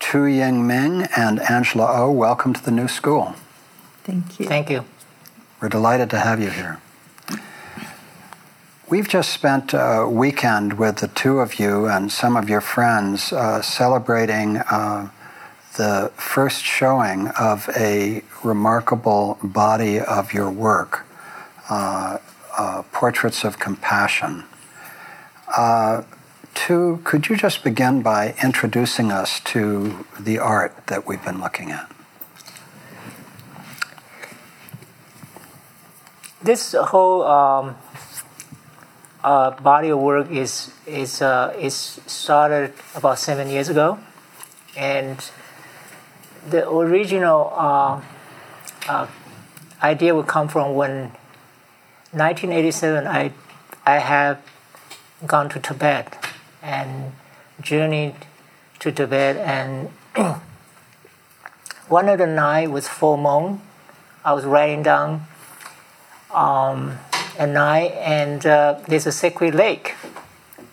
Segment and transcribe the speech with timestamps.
[0.00, 3.34] Tu Ying Ming and Angela O, welcome to the new school.
[4.04, 4.46] Thank you.
[4.46, 4.84] Thank you.
[5.60, 6.80] We're delighted to have you here.
[8.88, 13.32] We've just spent a weekend with the two of you and some of your friends
[13.32, 15.10] uh, celebrating uh,
[15.76, 21.06] the first showing of a remarkable body of your work,
[21.68, 22.18] uh,
[22.56, 24.44] uh Portraits of Compassion.
[26.66, 31.90] Could you just begin by introducing us to the art that we've been looking at?
[36.42, 37.76] This whole um,
[39.24, 41.74] uh, body of work is is uh, is
[42.06, 43.98] started about seven years ago,
[44.76, 45.30] and
[46.50, 48.02] the original uh,
[48.88, 49.06] uh
[49.82, 51.12] idea would come from when
[52.12, 53.32] 1987 I
[53.86, 54.42] I have
[55.26, 56.17] gone to Tibet
[56.62, 57.12] and
[57.60, 58.14] journeyed
[58.80, 59.90] to Tibet and
[61.88, 63.60] one of the night was full moon.
[64.24, 65.26] I was writing down
[66.32, 66.98] um,
[67.38, 69.94] at night and uh, there's a sacred lake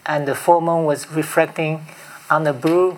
[0.06, 1.86] and the full moon was reflecting
[2.30, 2.97] on the blue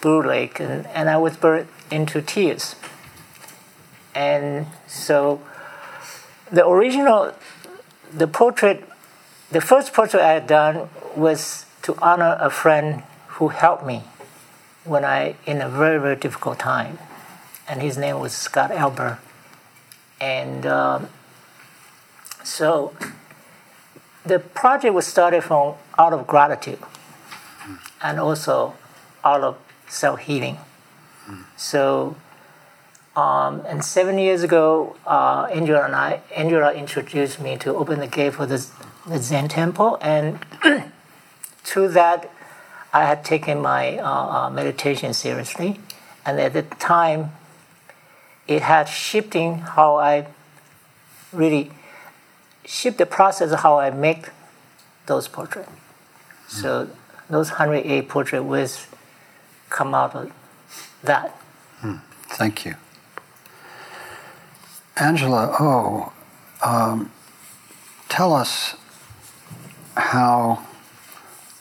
[0.00, 2.76] blue lake and, and I was burned into tears.
[4.14, 5.40] And so
[6.50, 7.32] the original
[8.12, 8.84] the portrait
[9.52, 13.02] the first portrait I had done was to honor a friend
[13.36, 14.02] who helped me
[14.84, 16.98] when I in a very very difficult time,
[17.68, 19.18] and his name was Scott Albert,
[20.20, 21.08] and um,
[22.42, 22.94] so
[24.24, 26.78] the project was started from out of gratitude,
[28.02, 28.74] and also
[29.24, 29.58] out of
[29.88, 30.58] self healing.
[31.56, 32.16] So.
[33.14, 38.06] Um, and seven years ago, uh, Angela and I, Angela introduced me to open the
[38.06, 38.72] gate for this
[39.06, 40.38] the Zen temple, and
[41.64, 42.30] through that,
[42.92, 45.80] I had taken my uh, uh, meditation seriously,
[46.24, 47.32] and at the time,
[48.46, 50.26] it had shifting how I
[51.32, 51.70] really
[52.64, 54.28] shift the process of how I make
[55.06, 55.70] those portraits.
[56.48, 56.50] Mm.
[56.50, 56.90] So
[57.30, 58.86] those 108 portraits was
[59.70, 60.32] come out of
[61.02, 61.36] that.
[61.80, 62.00] Mm.
[62.28, 62.74] Thank you.
[64.96, 66.12] Angela, oh,
[66.62, 67.10] um,
[68.08, 68.76] tell us
[69.96, 70.64] how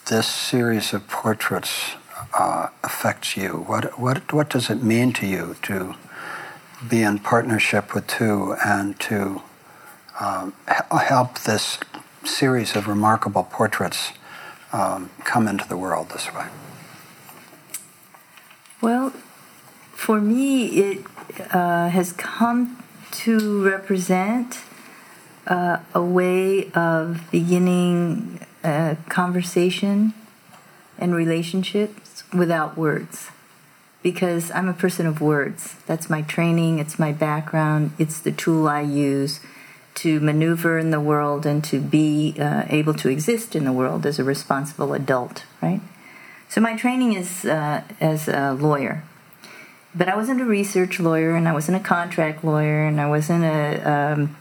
[0.07, 1.91] this series of portraits
[2.33, 3.49] uh, affects you.
[3.49, 5.95] What, what, what does it mean to you to
[6.89, 9.41] be in partnership with Tu and to
[10.19, 11.79] um, help this
[12.23, 14.11] series of remarkable portraits
[14.71, 16.47] um, come into the world this way?
[18.79, 19.11] Well,
[19.91, 21.05] for me, it
[21.53, 24.59] uh, has come to represent
[25.51, 30.13] uh, a way of beginning a conversation
[30.97, 33.29] and relationships without words.
[34.01, 35.75] Because I'm a person of words.
[35.85, 39.41] That's my training, it's my background, it's the tool I use
[39.95, 44.05] to maneuver in the world and to be uh, able to exist in the world
[44.05, 45.81] as a responsible adult, right?
[46.47, 49.03] So my training is uh, as a lawyer.
[49.93, 53.43] But I wasn't a research lawyer, and I wasn't a contract lawyer, and I wasn't
[53.43, 54.37] a um,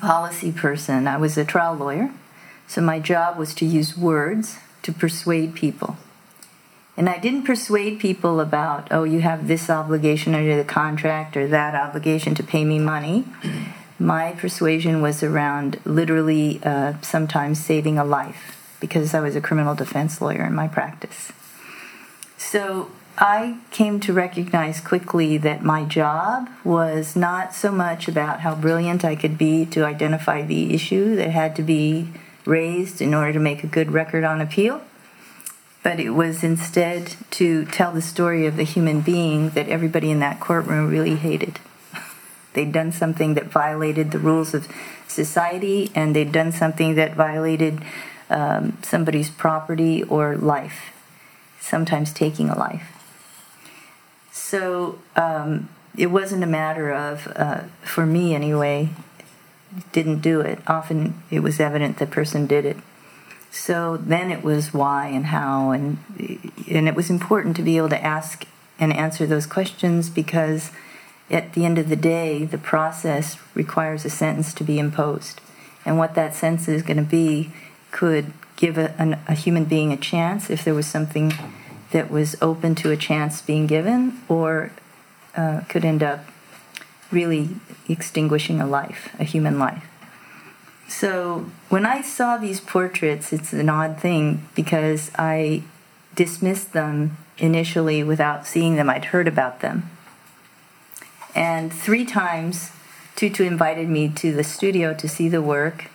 [0.00, 1.06] policy person.
[1.06, 2.12] I was a trial lawyer,
[2.66, 5.96] so my job was to use words to persuade people.
[6.96, 11.48] And I didn't persuade people about, oh, you have this obligation under the contract or
[11.48, 13.24] that obligation to pay me money.
[13.98, 19.74] My persuasion was around literally uh, sometimes saving a life because I was a criminal
[19.74, 21.32] defense lawyer in my practice.
[22.36, 28.56] So I came to recognize quickly that my job was not so much about how
[28.56, 32.08] brilliant I could be to identify the issue that had to be
[32.44, 34.82] raised in order to make a good record on appeal,
[35.84, 40.18] but it was instead to tell the story of the human being that everybody in
[40.18, 41.60] that courtroom really hated.
[42.52, 44.66] They'd done something that violated the rules of
[45.06, 47.80] society, and they'd done something that violated
[48.30, 50.92] um, somebody's property or life,
[51.60, 52.93] sometimes taking a life.
[54.54, 55.68] So um,
[55.98, 58.90] it wasn't a matter of, uh, for me anyway,
[59.90, 60.60] didn't do it.
[60.68, 62.76] Often it was evident the person did it.
[63.50, 65.98] So then it was why and how, and
[66.70, 68.46] and it was important to be able to ask
[68.78, 70.70] and answer those questions because
[71.30, 75.40] at the end of the day, the process requires a sentence to be imposed,
[75.84, 77.50] and what that sentence is going to be
[77.90, 81.32] could give a, an, a human being a chance if there was something
[81.94, 84.72] that was open to a chance being given or
[85.36, 86.24] uh, could end up
[87.12, 87.50] really
[87.88, 89.86] extinguishing a life, a human life.
[90.88, 95.62] So when I saw these portraits, it's an odd thing because I
[96.16, 98.90] dismissed them initially without seeing them.
[98.90, 99.88] I'd heard about them.
[101.32, 102.72] And three times,
[103.14, 105.90] Tutu invited me to the studio to see the work,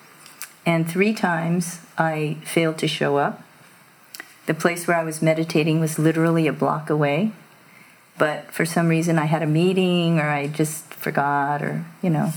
[0.65, 3.43] and three times I failed to show up.
[4.49, 7.33] The place where I was meditating was literally a block away,
[8.17, 12.33] but for some reason I had a meeting or I just forgot or, you know,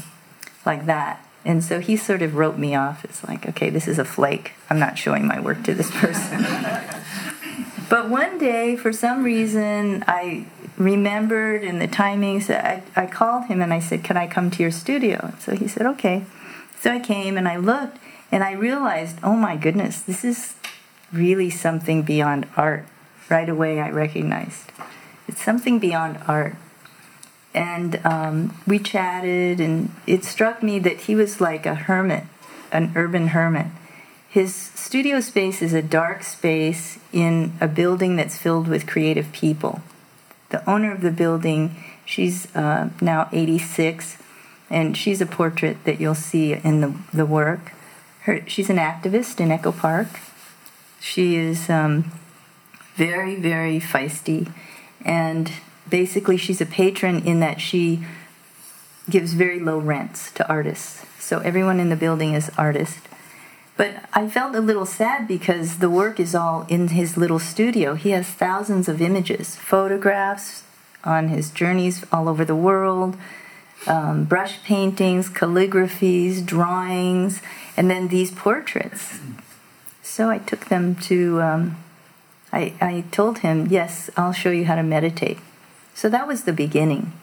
[0.66, 1.26] like that.
[1.42, 3.02] And so he sort of wrote me off.
[3.02, 4.52] It's like, okay, this is a flake.
[4.68, 6.42] I'm not showing my work to this person.
[7.88, 10.44] but one day, for some reason, I
[10.76, 14.50] remembered in the timings that I, I called him and I said, Can I come
[14.50, 15.32] to your studio?
[15.38, 16.26] So he said, Okay.
[16.78, 17.96] So I came and I looked
[18.32, 20.54] and I realized, oh my goodness, this is
[21.12, 22.86] really something beyond art.
[23.28, 24.72] Right away, I recognized.
[25.28, 26.56] It's something beyond art.
[27.54, 32.24] And um, we chatted and it struck me that he was like a hermit
[32.72, 33.66] an urban hermit.
[34.28, 39.82] His studio space is a dark space in a building that's filled with creative people.
[40.48, 44.16] The owner of the building she's uh, now 86
[44.70, 47.72] and she's a portrait that you'll see in the, the work.
[48.22, 50.08] Her, she's an activist in Echo Park
[51.02, 52.12] she is um,
[52.94, 54.50] very very feisty
[55.04, 55.52] and
[55.88, 58.04] basically she's a patron in that she
[59.10, 61.04] gives very low rents to artists.
[61.18, 62.98] So everyone in the building is artist.
[63.76, 67.94] But I felt a little sad because the work is all in his little studio.
[67.94, 70.62] He has thousands of images, photographs
[71.04, 73.16] on his journeys all over the world,
[73.86, 77.40] um, brush paintings, calligraphies, drawings,
[77.76, 79.18] and then these portraits.
[80.12, 81.78] So I took them to, um,
[82.52, 85.38] I, I told him, yes, I'll show you how to meditate.
[85.94, 87.14] So that was the beginning.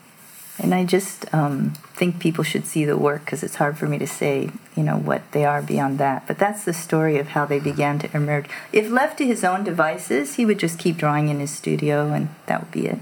[0.58, 3.96] And I just um, think people should see the work because it's hard for me
[3.98, 6.26] to say, you know, what they are beyond that.
[6.26, 8.46] But that's the story of how they began to emerge.
[8.72, 12.28] If left to his own devices, he would just keep drawing in his studio, and
[12.46, 12.98] that would be it.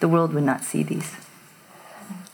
[0.00, 1.12] The world would not see these.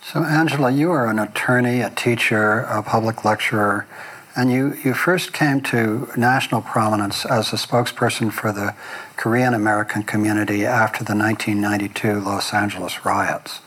[0.03, 3.87] So, Angela, you are an attorney, a teacher, a public lecturer,
[4.39, 8.73] and you, you first came to national prominence as a spokesperson for the
[9.17, 13.61] Korean American community after the 1992 Los Angeles riots.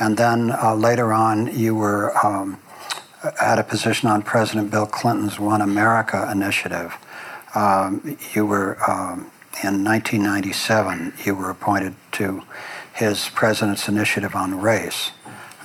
[0.00, 2.60] And then uh, later on, you were um,
[3.38, 6.96] had a position on President Bill Clinton's One America initiative.
[7.54, 9.30] Um, you were um,
[9.62, 11.12] in 1997.
[11.24, 12.42] You were appointed to
[12.92, 15.12] his president's initiative on race.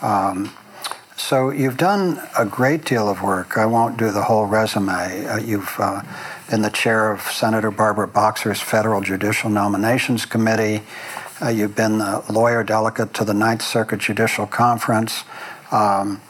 [0.03, 0.53] Um,
[1.15, 3.57] so you've done a great deal of work.
[3.57, 5.25] I won't do the whole resume.
[5.25, 6.01] Uh, you've uh,
[6.49, 10.83] been the chair of Senator Barbara Boxer's Federal Judicial Nominations Committee.
[11.41, 15.23] Uh, you've been the lawyer delegate to the Ninth Circuit Judicial Conference.
[15.71, 16.21] Um,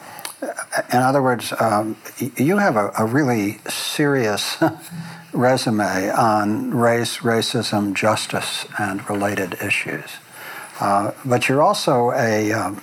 [0.92, 1.96] in other words, um,
[2.36, 4.58] you have a, a really serious
[5.34, 10.10] resume on race, racism, justice, and related issues.
[10.80, 12.82] Uh, but you're also a um,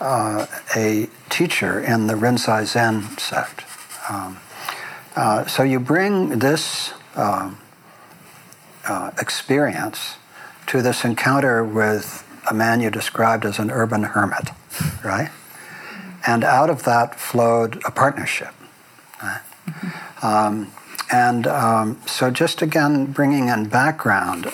[0.00, 0.46] uh,
[0.76, 3.64] a teacher in the Rinzai Zen sect.
[4.08, 4.38] Um,
[5.16, 7.58] uh, so you bring this um,
[8.86, 10.16] uh, experience
[10.68, 14.50] to this encounter with a man you described as an urban hermit,
[15.04, 15.30] right?
[16.26, 18.54] And out of that flowed a partnership.
[19.22, 19.40] Right?
[19.66, 20.26] Mm-hmm.
[20.26, 20.72] Um,
[21.10, 24.46] and um, so, just again, bringing in background,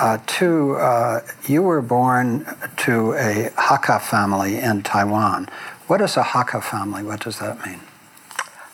[0.00, 2.44] uh, Tu, uh, you were born
[2.78, 5.48] to a Hakka family in Taiwan.
[5.86, 7.02] What is a Hakka family?
[7.02, 7.80] What does that mean?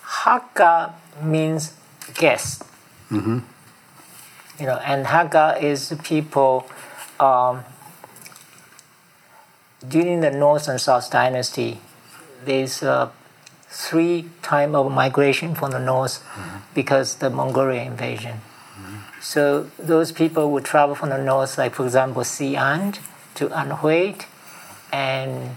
[0.04, 1.74] Hakka means
[2.14, 2.62] guest.
[3.10, 3.38] Mm-hmm.
[4.58, 6.68] You know, and Hakka is people
[7.18, 7.64] um,
[9.86, 11.80] during the North and South dynasty.
[12.44, 13.10] There's uh,
[13.68, 16.58] three time of migration from the north mm-hmm.
[16.74, 18.40] because the Mongolian invasion.
[19.20, 22.98] So those people would travel from the north, like for example, Xi'an
[23.34, 24.24] to Anhui
[24.92, 25.56] and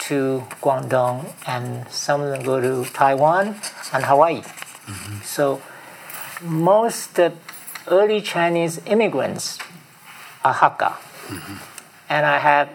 [0.00, 3.56] to Guangdong, and some of them go to Taiwan
[3.92, 4.42] and Hawaii.
[4.42, 5.22] Mm-hmm.
[5.22, 5.62] So
[6.42, 7.18] most
[7.88, 9.58] early Chinese immigrants
[10.44, 10.92] are Hakka.
[10.92, 11.54] Mm-hmm.
[12.10, 12.68] And I have,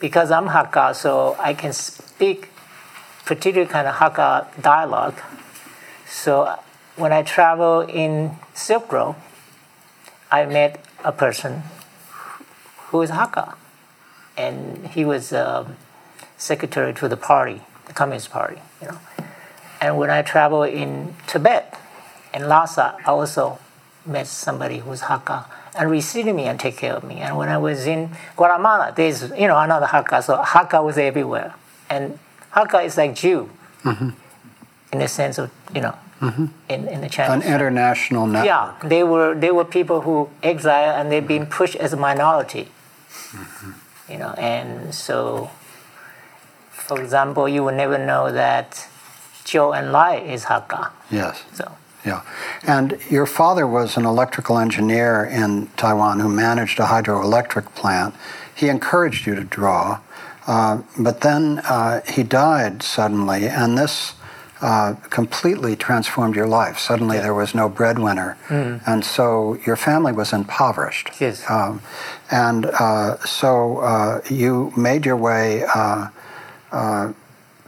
[0.00, 2.48] because I'm Hakka, so I can speak
[3.26, 5.20] particular kind of Hakka dialogue.
[6.08, 6.58] So
[6.96, 9.16] when I travel in Silk Road,
[10.30, 11.62] I met a person
[12.88, 13.54] who is Hakka,
[14.36, 15.76] and he was um,
[16.36, 18.98] secretary to the party, the Communist Party, you know.
[19.80, 21.78] And when I travel in Tibet,
[22.32, 23.58] in Lhasa, I also
[24.06, 25.44] met somebody who's Hakka
[25.78, 27.16] and received me and take care of me.
[27.16, 31.54] And when I was in Guatemala, there's you know another Hakka, so Hakka was everywhere.
[31.88, 32.18] And
[32.52, 33.50] Hakka is like Jew,
[33.82, 34.10] mm-hmm.
[34.92, 37.44] in the sense of you know in, in the Chinese.
[37.44, 38.46] An international network.
[38.46, 42.68] Yeah, they were they were people who exiled and they've been pushed as a minority.
[44.08, 45.50] You know, and so,
[46.70, 48.86] for example, you will never know that
[49.44, 50.90] Zhou Enlai is Hakka.
[51.10, 51.42] Yes.
[51.54, 51.72] So
[52.04, 52.22] Yeah.
[52.66, 58.14] And your father was an electrical engineer in Taiwan who managed a hydroelectric plant.
[58.54, 60.00] He encouraged you to draw,
[60.46, 64.14] uh, but then uh, he died suddenly, and this
[64.62, 66.78] uh, completely transformed your life.
[66.78, 71.10] Suddenly there was no breadwinner, and so your family was impoverished.
[71.20, 71.42] Yes.
[71.50, 71.82] Um,
[72.30, 76.08] and uh, so uh, you made your way uh,
[76.70, 77.12] uh,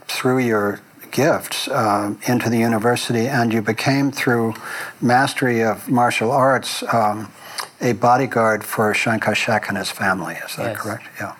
[0.07, 0.79] through your
[1.11, 4.53] gifts uh, into the university, and you became, through
[5.01, 7.31] mastery of martial arts, um,
[7.81, 10.35] a bodyguard for Chiang Kai-shek and his family.
[10.35, 10.77] Is that Yes.
[10.81, 11.03] correct?
[11.19, 11.33] Yeah.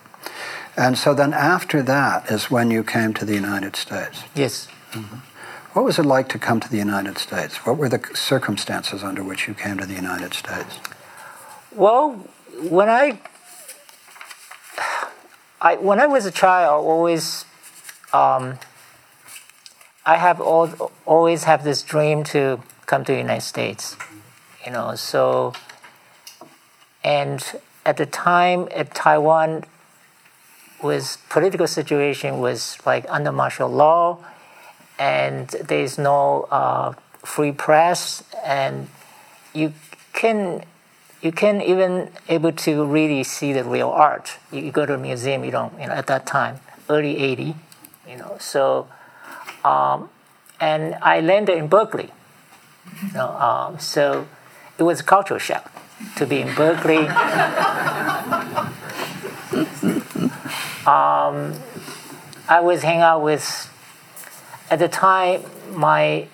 [0.77, 4.23] And so then after that is when you came to the United States.
[4.35, 4.67] yes,
[5.75, 7.57] What was it like to come to the United States?
[7.65, 10.79] What were the circumstances under which you came to the United States?
[11.73, 12.13] Well,
[12.61, 13.19] when I,
[15.59, 17.43] I when I was a child, always,
[18.13, 18.57] um,
[20.05, 23.97] I have al- always have this dream to come to the United States,
[24.65, 24.95] you know.
[24.95, 25.51] So,
[27.03, 27.43] and
[27.85, 29.65] at the time, at Taiwan,
[30.81, 34.19] was political situation was like under martial law,
[34.97, 38.87] and there is no uh, free press, and
[39.53, 39.73] you
[40.13, 40.63] can
[41.25, 44.37] you can even able to really see the real art.
[44.51, 47.55] You, you go to a museum, you don't, you know, at that time, early 80,
[48.07, 48.87] you know, so,
[49.63, 50.09] um,
[50.59, 52.11] and I landed in Berkeley,
[53.01, 54.27] you know, um, so
[54.77, 55.71] it was a cultural shock
[56.17, 56.97] to be in Berkeley.
[60.85, 61.55] um,
[62.47, 63.71] I was hanging out with,
[64.75, 65.41] at the time,
[65.71, 66.27] my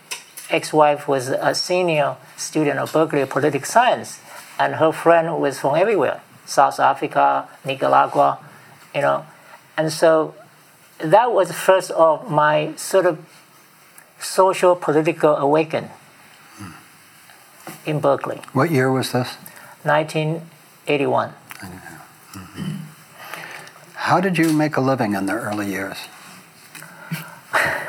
[0.49, 4.19] ex-wife was a senior student of Berkeley Political Science,
[4.57, 8.39] and her friend was from everywhere, South Africa, Nicaragua,
[8.95, 9.27] you know,
[9.77, 10.33] and so
[10.97, 13.19] that was first of my sort of
[14.19, 15.91] social political awakening
[17.85, 19.35] in Berkeley, What year was this?
[19.83, 21.33] 1981.
[24.09, 25.97] How did you make a living in the early years?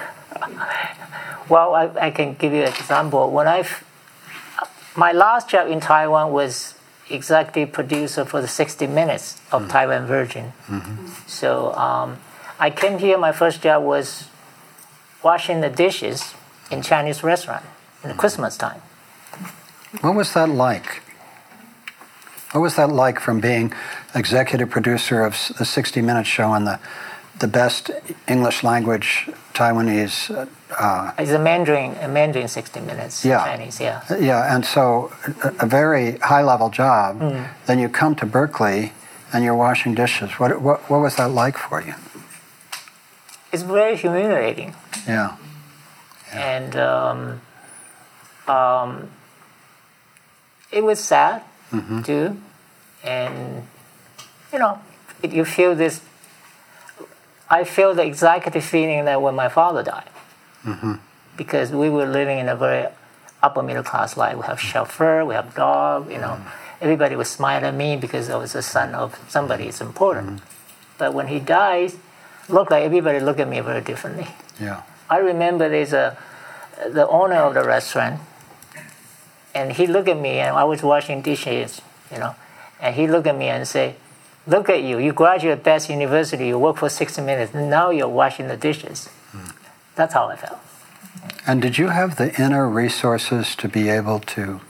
[1.53, 3.31] Well, I, I can give you an example.
[3.31, 3.69] When I,
[4.97, 6.77] my last job in Taiwan was
[7.11, 9.69] executive producer for the 60 Minutes of mm.
[9.69, 10.55] Taiwan Virgin.
[10.67, 11.09] Mm-hmm.
[11.27, 12.17] So um,
[12.59, 13.19] I came here.
[13.19, 14.29] My first job was
[15.23, 16.35] washing the dishes
[16.71, 18.21] in Chinese restaurant in the mm-hmm.
[18.21, 18.81] Christmas time.
[20.01, 21.03] What was that like?
[22.53, 23.75] What was that like from being
[24.15, 26.81] executive producer of the 60 Minutes show and the,
[27.39, 27.91] the best
[28.29, 30.31] English language Taiwanese?
[30.79, 33.45] Uh, It's a Mandarin, a Mandarin 60 Minutes Yeah.
[33.45, 33.81] Chinese.
[33.81, 34.01] Yeah.
[34.21, 35.13] yeah, and so
[35.43, 37.21] a, a very high level job.
[37.67, 38.93] Then you come to Berkeley
[39.33, 40.31] and you're washing dishes.
[40.39, 41.95] What, what, what was that like for you?
[43.53, 44.75] It's very humiliating.
[45.07, 45.37] Yeah.
[46.33, 47.41] and um,
[48.49, 49.11] um,
[50.71, 51.43] it was sad
[52.05, 52.37] too.
[53.05, 53.65] And
[54.53, 54.79] you know,
[55.23, 56.01] it, you feel this.
[57.53, 60.09] I feel the executive feeling that when my father died,
[60.65, 60.95] mm-hmm.
[61.37, 62.89] because we were living in a very
[63.43, 64.37] upper middle class life.
[64.37, 64.69] We have mm-hmm.
[64.69, 66.11] chauffeur, we have dog.
[66.11, 66.85] You know, mm-hmm.
[66.85, 69.65] everybody was smiling at me because I was the son of somebody.
[69.65, 70.41] It's important.
[70.97, 71.99] But when he dies,
[72.49, 74.29] looked like everybody looked at me very differently.
[74.59, 74.83] Yeah.
[75.11, 76.17] I remember there's a
[76.89, 78.19] the owner of the restaurant,
[79.55, 82.35] and he looked at me, and I was washing dishes, you know,
[82.81, 83.97] and he looked at me and say,
[84.47, 84.99] "Look at you!
[84.99, 86.49] You graduate best university.
[86.49, 87.55] You work for 60 minutes.
[87.55, 89.09] Now you're washing the dishes."
[89.95, 90.59] That's how I felt.
[91.47, 94.61] And did you have the inner resources to be able to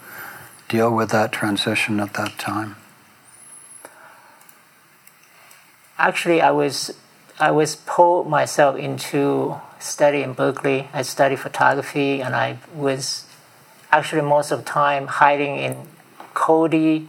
[0.68, 2.76] deal with that transition at that time?
[5.98, 6.94] Actually, I was
[7.38, 10.88] I was pulled myself into study in Berkeley.
[10.92, 13.26] I studied photography, and I was
[13.90, 15.88] actually most of the time hiding in
[16.34, 17.08] Cody,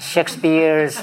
[0.00, 1.02] Shakespeare's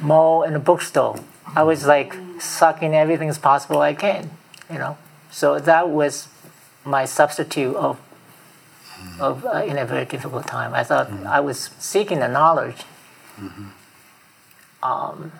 [0.00, 1.20] mall, and the bookstore.
[1.54, 4.30] I was like sucking everything as possible I can,
[4.70, 4.96] you know.
[5.30, 6.28] So that was
[6.84, 8.00] my substitute of
[9.20, 10.74] of uh, in a very difficult time.
[10.74, 12.84] I thought I was seeking the knowledge.
[14.82, 15.32] Um,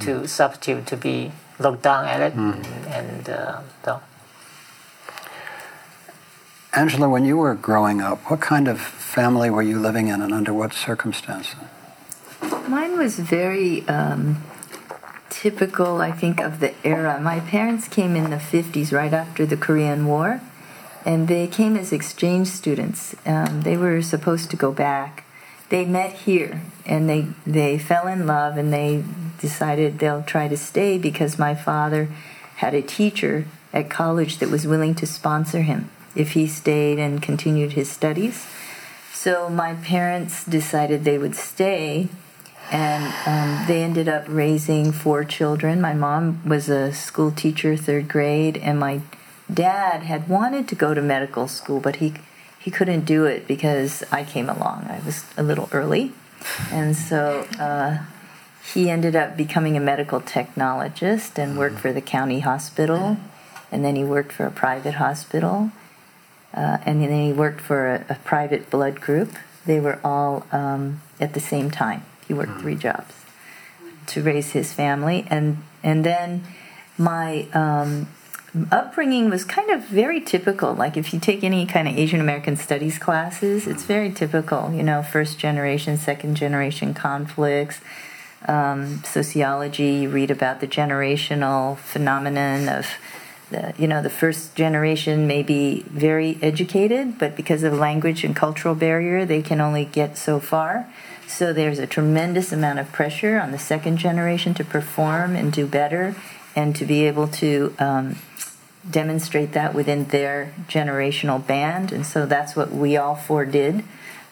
[0.00, 4.00] to substitute to be looked down at it and, and uh, so
[6.74, 10.34] Angela, when you were growing up, what kind of family were you living in and
[10.34, 11.56] under what circumstances?
[12.68, 14.44] Mine was very um,
[15.30, 17.18] typical, I think, of the era.
[17.20, 20.42] My parents came in the 50s, right after the Korean War,
[21.06, 23.16] and they came as exchange students.
[23.24, 25.24] Um, they were supposed to go back.
[25.70, 29.04] They met here, and they, they fell in love, and they
[29.40, 32.08] decided they'll try to stay because my father
[32.56, 37.22] had a teacher at college that was willing to sponsor him if he stayed and
[37.22, 38.46] continued his studies.
[39.12, 42.08] So my parents decided they would stay
[42.70, 45.80] and um, they ended up raising four children.
[45.80, 49.00] My mom was a school teacher, third grade, and my
[49.52, 52.14] dad had wanted to go to medical school, but he
[52.58, 54.86] he couldn't do it because I came along.
[54.90, 56.12] I was a little early,
[56.70, 57.98] and so uh,
[58.74, 63.16] he ended up becoming a medical technologist and worked for the county hospital,
[63.72, 65.70] and then he worked for a private hospital,
[66.54, 69.32] uh, and then he worked for a, a, private blood group.
[69.66, 72.04] They were all um, at the same time.
[72.26, 73.14] He worked three jobs
[74.08, 76.44] to raise his family, and and then
[76.96, 78.08] my um,
[78.72, 80.74] upbringing was kind of very typical.
[80.74, 84.72] Like if you take any kind of Asian American studies classes, it's very typical.
[84.72, 87.80] You know, first generation, second generation conflicts.
[88.46, 92.86] Um, sociology, you read about the generational phenomenon of
[93.50, 98.36] the, you know the first generation may be very educated, but because of language and
[98.36, 100.86] cultural barrier, they can only get so far.
[101.26, 105.66] So there's a tremendous amount of pressure on the second generation to perform and do
[105.66, 106.14] better,
[106.54, 108.16] and to be able to um,
[108.88, 111.92] demonstrate that within their generational band.
[111.92, 113.84] And so that's what we all four did.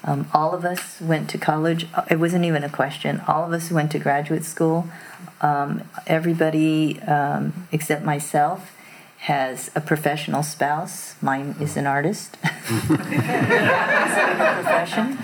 [0.04, 1.87] Um, all of us went to college.
[2.11, 3.23] It wasn't even a question.
[3.26, 4.88] All of us went to graduate school.
[5.40, 8.75] Um, everybody um, except myself
[9.26, 11.16] has a professional spouse.
[11.21, 12.37] Mine is an artist.
[14.61, 15.18] profession.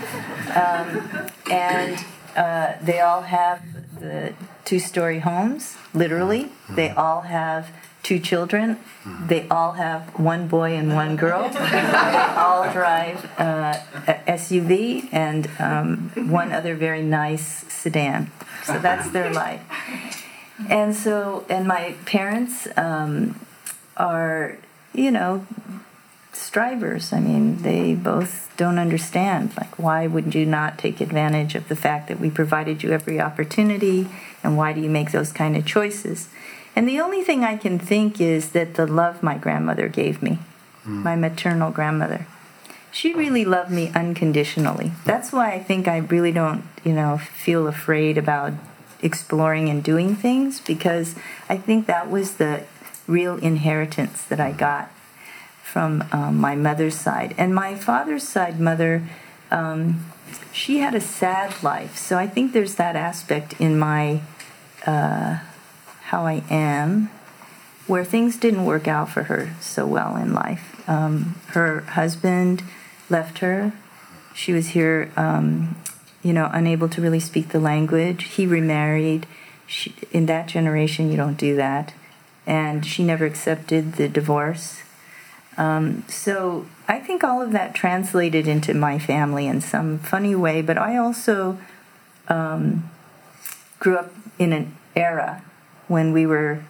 [0.57, 2.05] Um, and
[2.35, 3.63] uh, they all have
[4.01, 6.51] the two story homes, literally.
[6.69, 7.71] They all have
[8.03, 8.81] two children.
[9.29, 11.49] They all have one boy and one girl.
[11.53, 13.75] they all drive uh,
[14.27, 18.33] SUV and um, one other very nice sedan.
[18.65, 19.63] So that's their life.
[20.69, 23.39] And so, and my parents, um,
[24.03, 24.59] are,
[24.93, 25.47] you know,
[26.33, 27.13] strivers.
[27.13, 29.57] I mean, they both don't understand.
[29.57, 33.21] Like, why would you not take advantage of the fact that we provided you every
[33.21, 34.09] opportunity?
[34.43, 36.29] And why do you make those kind of choices?
[36.75, 40.39] And the only thing I can think is that the love my grandmother gave me,
[40.85, 41.03] mm.
[41.03, 42.27] my maternal grandmother,
[42.91, 44.93] she really loved me unconditionally.
[45.05, 48.53] That's why I think I really don't, you know, feel afraid about
[49.01, 51.15] exploring and doing things because
[51.49, 52.65] I think that was the
[53.07, 54.91] real inheritance that I got
[55.63, 57.35] from um, my mother's side.
[57.39, 59.03] And my father's side mother,
[59.51, 60.05] um,
[60.53, 61.97] she had a sad life.
[61.97, 64.21] So I think there's that aspect in my
[64.87, 65.39] uh,
[66.05, 67.11] how I am
[67.87, 70.89] where things didn't work out for her so well in life.
[70.89, 72.63] Um, her husband
[73.09, 73.73] left her.
[74.35, 75.77] She was here, um,
[76.23, 78.25] you know, unable to really speak the language.
[78.25, 79.27] He remarried.
[79.67, 81.95] She, in that generation, you don't do that
[82.47, 84.83] and she never accepted the divorce.
[85.57, 90.63] Um, so I think all of that translated into my family in some funny way,
[90.63, 91.59] but I also
[92.29, 92.91] um,
[93.79, 95.43] grew up in an era
[95.89, 96.65] when we were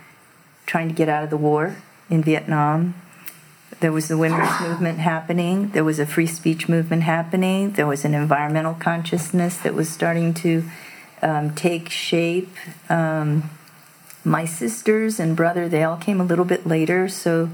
[0.66, 1.76] trying to get out of the war
[2.10, 2.94] in Vietnam.
[3.80, 8.04] There was the women's movement happening, there was a free speech movement happening, there was
[8.04, 10.64] an environmental consciousness that was starting to
[11.20, 12.54] um, take shape.
[12.88, 13.50] Um,
[14.24, 17.50] my sisters and brother, they all came a little bit later, so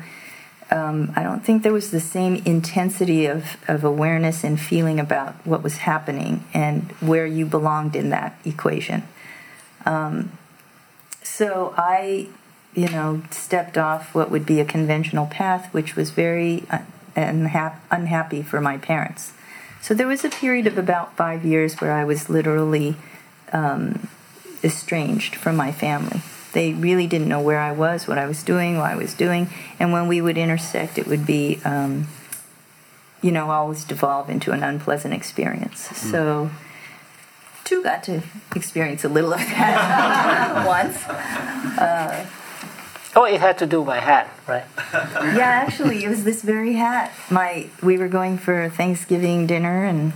[0.71, 5.35] um, I don't think there was the same intensity of, of awareness and feeling about
[5.47, 9.05] what was happening and where you belonged in that equation.
[9.87, 10.33] Um,
[11.23, 12.29] so I,
[12.75, 16.65] you know, stepped off what would be a conventional path, which was very
[17.17, 19.33] unha- unhappy for my parents.
[19.81, 22.97] So there was a period of about five years where I was literally
[23.53, 24.09] um,
[24.63, 26.21] estranged from my family.
[26.59, 29.49] They really didn't know where I was, what I was doing, what I was doing,
[29.79, 32.09] and when we would intersect, it would be, um,
[33.23, 35.87] you know, always devolve into an unpleasant experience.
[35.87, 36.11] Mm.
[36.11, 36.51] So,
[37.63, 38.23] Tu got to
[38.57, 40.97] experience a little of that once.
[41.79, 42.27] Uh,
[43.15, 44.65] Oh, it had to do with my hat, right?
[45.39, 47.13] yeah, actually, it was this very hat.
[47.31, 50.13] My we were going for Thanksgiving dinner, and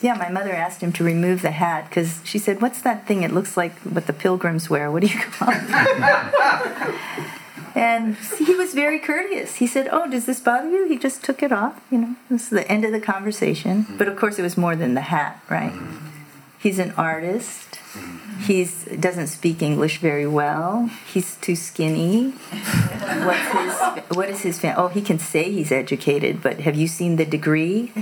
[0.00, 3.22] yeah, my mother asked him to remove the hat because she said, "What's that thing?
[3.22, 4.90] It looks like what the pilgrims wear.
[4.90, 6.94] What do you call it?"
[7.74, 9.56] and he was very courteous.
[9.56, 11.80] He said, "Oh, does this bother you?" He just took it off.
[11.90, 13.86] You know, this is the end of the conversation.
[13.98, 15.72] But of course, it was more than the hat, right?
[15.72, 16.06] Mm-hmm.
[16.58, 17.69] He's an artist.
[18.46, 20.90] He's doesn't speak English very well.
[21.12, 22.30] He's too skinny.
[22.30, 24.16] What's his?
[24.16, 24.58] What is his?
[24.58, 27.92] Fam- oh, he can say he's educated, but have you seen the degree?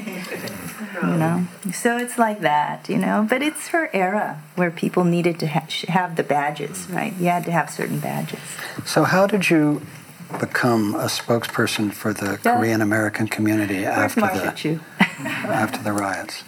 [1.03, 1.47] You know.
[1.73, 3.27] So it's like that, you know.
[3.29, 7.13] But it's her era where people needed to ha- have the badges, right?
[7.19, 8.41] You had to have certain badges.
[8.85, 9.83] So, how did you
[10.41, 12.57] become a spokesperson for the Yeah.
[12.57, 14.81] Korean American community Where's after Marcia the Choo?
[15.01, 16.45] after the riots?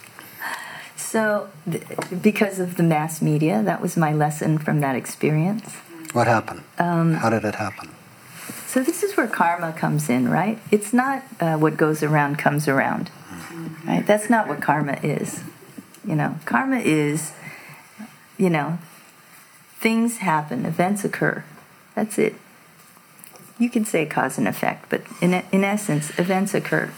[1.11, 1.83] So, th-
[2.21, 5.75] because of the mass media, that was my lesson from that experience.
[6.13, 6.63] What happened?
[6.79, 7.89] Um, how did it happen?
[8.65, 10.57] So this is where karma comes in, right?
[10.71, 13.11] It's not uh, what goes around comes around,
[13.85, 14.07] right?
[14.07, 15.41] That's not what karma is.
[16.07, 17.33] You know, karma is,
[18.37, 18.79] you know,
[19.81, 21.43] things happen, events occur.
[21.93, 22.35] That's it.
[23.59, 26.93] You can say cause and effect, but in in essence, events occur.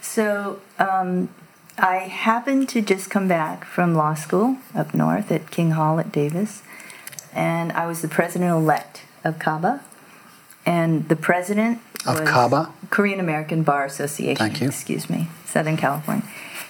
[0.00, 1.28] So um,
[1.78, 6.10] I happened to just come back from law school up north at King Hall at
[6.10, 6.62] Davis,
[7.34, 9.82] and I was the president elect of KABA.
[10.64, 12.72] And the president Of KABA?
[12.90, 14.36] Korean American Bar Association.
[14.36, 14.68] Thank you.
[14.68, 16.24] Excuse me, Southern California.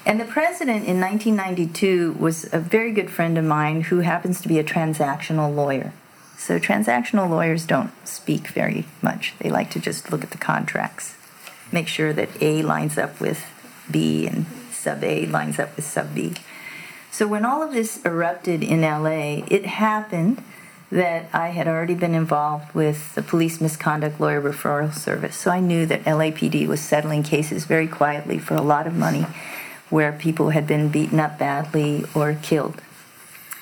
[0.04, 4.48] And the president in 1992 was a very good friend of mine who happens to
[4.48, 5.92] be a transactional lawyer.
[6.36, 9.34] So transactional lawyers don't speak very much.
[9.38, 11.16] They like to just look at the contracts,
[11.72, 13.44] make sure that A lines up with
[13.90, 14.46] B and
[14.86, 16.34] sub A lines up with sub B.
[17.10, 20.44] So when all of this erupted in LA, it happened
[20.92, 25.34] that I had already been involved with the police misconduct lawyer referral service.
[25.34, 29.26] So I knew that LAPD was settling cases very quietly for a lot of money
[29.90, 32.80] where people had been beaten up badly or killed,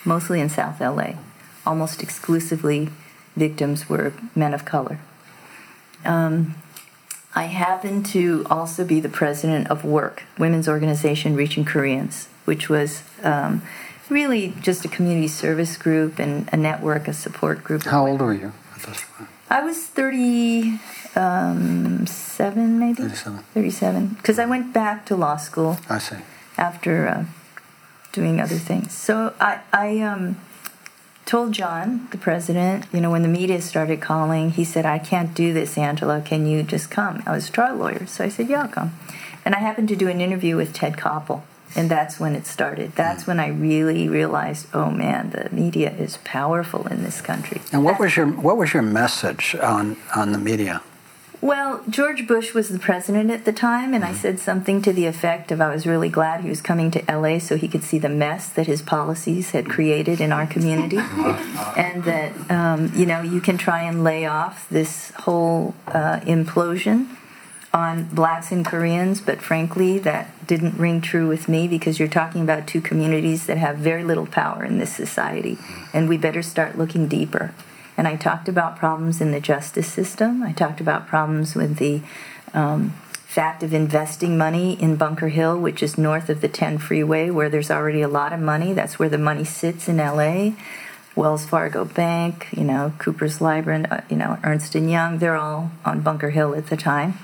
[0.05, 1.15] mostly in South LA.
[1.65, 2.91] Almost exclusively,
[3.35, 4.99] victims were men of color.
[6.05, 6.57] Um,
[7.35, 13.03] I happen to also be the president of WORK, Women's Organization Reaching Koreans, which was
[13.25, 13.63] um,
[14.09, 17.83] really just a community service group and a network, a support group.
[17.83, 19.29] How old were you at this point?
[19.51, 23.03] I was 37, maybe?
[23.03, 23.39] 37.
[23.53, 24.09] 37.
[24.09, 26.17] Because I went back to law school I see.
[26.57, 27.25] after uh,
[28.13, 28.93] doing other things.
[28.93, 30.37] So I, I um,
[31.27, 35.35] told John, the president, you know, when the media started calling, he said, I can't
[35.35, 36.21] do this, Angela.
[36.21, 37.23] Can you just come?
[37.27, 38.07] I was a trial lawyer.
[38.07, 38.93] So I said, Yeah, I'll come.
[39.45, 41.43] And I happened to do an interview with Ted Koppel.
[41.77, 42.93] And that's when it started.
[42.93, 43.29] That's mm.
[43.29, 47.61] when I really realized, oh man, the media is powerful in this country.
[47.73, 50.83] And what was your what was your message on on the media?
[51.45, 55.05] Well, George Bush was the president at the time, and I said something to the
[55.05, 57.99] effect of I was really glad he was coming to LA so he could see
[57.99, 60.97] the mess that his policies had created in our community.
[61.77, 67.15] and that, um, you know, you can try and lay off this whole uh, implosion
[67.75, 72.41] on blacks and Koreans, but frankly, that didn't ring true with me because you're talking
[72.41, 75.59] about two communities that have very little power in this society,
[75.93, 77.53] and we better start looking deeper.
[77.97, 80.43] And I talked about problems in the justice system.
[80.43, 82.03] I talked about problems with the
[82.53, 82.91] um,
[83.35, 87.49] fact of investing money in Bunker Hill, which is north of the 10 freeway, where
[87.49, 88.73] there's already a lot of money.
[88.73, 90.53] That's where the money sits in LA.
[91.17, 95.19] Wells Fargo Bank, you know, Coopers Lybrand, uh, you know, Ernst Young.
[95.19, 97.15] They're all on Bunker Hill at the time.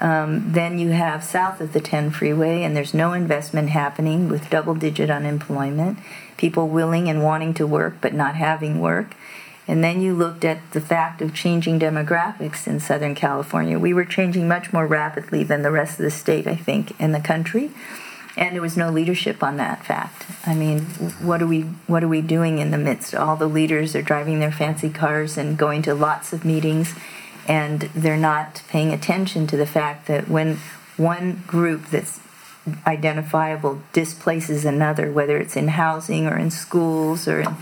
[0.00, 4.50] Um, then you have south of the 10 freeway, and there's no investment happening with
[4.50, 5.98] double digit unemployment,
[6.36, 9.14] people willing and wanting to work but not having work.
[9.66, 13.78] And then you looked at the fact of changing demographics in Southern California.
[13.78, 17.12] We were changing much more rapidly than the rest of the state, I think, in
[17.12, 17.70] the country.
[18.36, 20.26] And there was no leadership on that fact.
[20.44, 20.80] I mean,
[21.20, 23.14] what are we what are we doing in the midst?
[23.14, 26.94] All the leaders are driving their fancy cars and going to lots of meetings
[27.46, 30.58] and they're not paying attention to the fact that when
[30.96, 32.20] one group that's
[32.86, 37.56] identifiable displaces another, whether it's in housing or in schools or in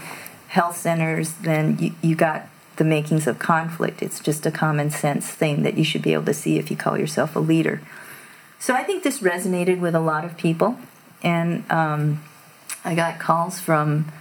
[0.53, 2.43] health centers, then you, you got
[2.77, 4.03] the makings of conflict.
[4.03, 6.77] It's just a common sense thing that you should be able to see if you
[6.77, 7.81] call yourself a leader.
[8.59, 10.77] So I think this resonated with a lot of people,
[11.23, 12.23] and um,
[12.85, 14.13] I got calls from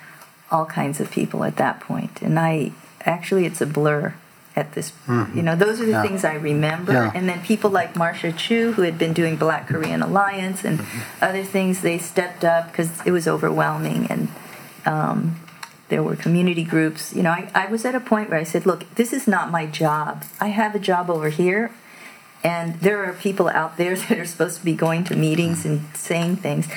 [0.50, 2.22] all kinds of people at that point.
[2.22, 4.13] And I actually, it's a blur
[4.56, 4.94] at this.
[5.36, 6.02] You know, those are the Yeah.
[6.02, 6.94] things I remember.
[6.94, 7.12] Yeah.
[7.13, 10.80] And then people like Marcia Choo, who had been doing Black Korean Alliance and
[11.22, 14.30] other things, they stepped up because it was overwhelming and.
[14.86, 15.36] Um,
[15.92, 17.14] there were community groups.
[17.14, 19.52] You know, I, I was at a point where I said, look, this is not
[19.52, 20.24] my job.
[20.40, 21.72] I have a job over here,
[22.44, 25.86] and there are people out there that are supposed to be going to meetings and
[25.94, 26.68] saying things.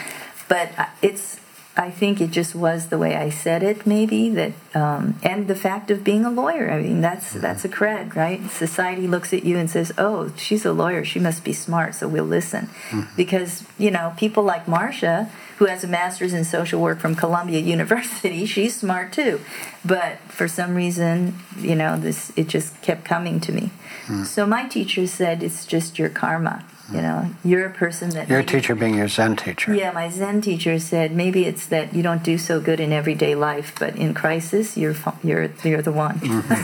[0.48, 1.40] But uh, it's,
[1.76, 5.56] I think it just was the way I said it, maybe that, um, and the
[5.56, 6.70] fact of being a lawyer.
[6.70, 8.48] I mean, that's that's a cred, right?
[8.48, 11.04] Society looks at you and says, "Oh, she's a lawyer.
[11.04, 12.68] She must be smart, so we'll listen."
[13.16, 17.58] Because you know, people like Marcia who has a master's in social work from Columbia
[17.76, 18.46] University.
[18.46, 19.40] She's smart too,
[19.84, 23.70] but for some reason, you know, this it just kept coming to me.
[24.06, 24.26] Mm.
[24.26, 26.64] So my teacher said it's just your karma.
[26.92, 28.28] You know, you're a person that.
[28.28, 29.74] Your teacher being your Zen teacher.
[29.74, 33.34] Yeah, my Zen teacher said maybe it's that you don't do so good in everyday
[33.34, 36.20] life, but in crisis, you're you're you're the one.
[36.20, 36.54] Mm-hmm.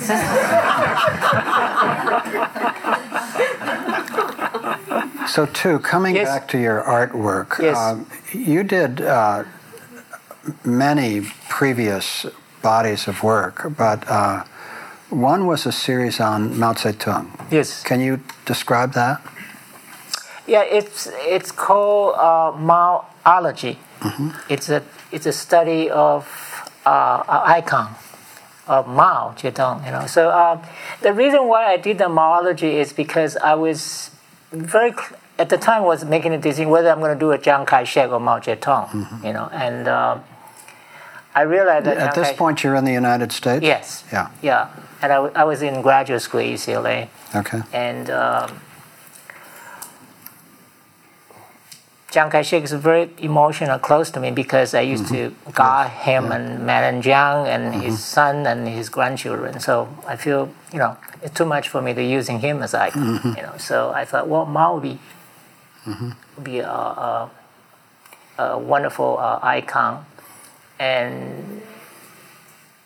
[5.27, 6.29] so, Tu, coming yes.
[6.29, 7.79] back to your artwork, yes.
[7.79, 9.45] Um, you did uh,
[10.67, 12.27] many previous
[12.63, 14.07] bodies of work, but.
[14.07, 14.45] Uh,
[15.09, 17.27] one was a series on Mao Zedong.
[17.51, 17.83] Yes.
[17.83, 19.21] Can you describe that?
[20.51, 23.77] Yeah, it's it's called uh, Maoology.
[24.01, 24.31] Mm-hmm.
[24.53, 24.83] It's a
[25.13, 26.27] it's a study of
[26.85, 27.95] uh, an icon
[28.67, 29.85] of Mao Zedong.
[29.87, 30.61] You know, so um,
[31.03, 34.11] the reason why I did the Maoology is because I was
[34.51, 34.93] very
[35.39, 38.11] at the time was making a decision whether I'm going to do a Chiang Kai-shek
[38.11, 38.89] or Mao Zedong.
[38.89, 39.27] Mm-hmm.
[39.27, 40.25] You know, and um,
[41.33, 43.63] I realized that at this point you're in the United States.
[43.63, 44.03] Yes.
[44.13, 44.31] Yeah.
[44.43, 44.69] Yeah,
[45.01, 47.09] and I, w- I was in graduate school at UCLA.
[47.37, 47.63] Okay.
[47.73, 48.61] And um,
[52.11, 55.47] Chiang Kai-shek is very emotional, close to me because I used mm-hmm.
[55.47, 56.05] to guard yes.
[56.05, 56.37] him yeah.
[56.37, 57.83] and Madame Chiang and mm-hmm.
[57.83, 59.61] his son and his grandchildren.
[59.61, 63.19] So I feel, you know, it's too much for me to using him as icon.
[63.19, 63.37] Mm-hmm.
[63.37, 64.99] You know, so I thought, well, Mao would be,
[65.87, 66.11] mm-hmm.
[66.35, 67.31] would be a, a,
[68.39, 70.05] a wonderful uh, icon,
[70.79, 71.63] and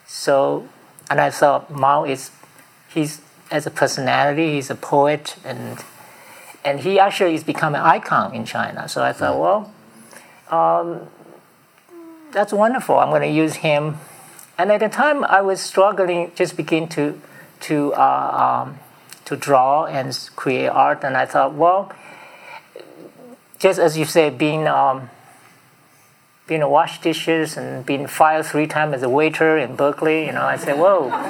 [0.07, 0.69] so,
[1.09, 2.31] and I thought Mao is,
[2.89, 5.83] he's as a personality, he's a poet and
[6.65, 8.89] and he actually is becoming an icon in China.
[8.89, 9.73] So I thought, well,
[10.51, 11.09] um,
[12.33, 12.99] that's wonderful.
[12.99, 13.99] I'm going to use him.
[14.57, 17.21] And at the time, I was struggling, just begin to
[17.61, 18.79] to uh, um,
[19.25, 21.03] to draw and create art.
[21.03, 21.93] And I thought, well,
[23.59, 25.11] just as you say, being um,
[26.47, 30.33] being a wash dishes and being fired three times as a waiter in Berkeley, you
[30.33, 31.11] know, I said, whoa.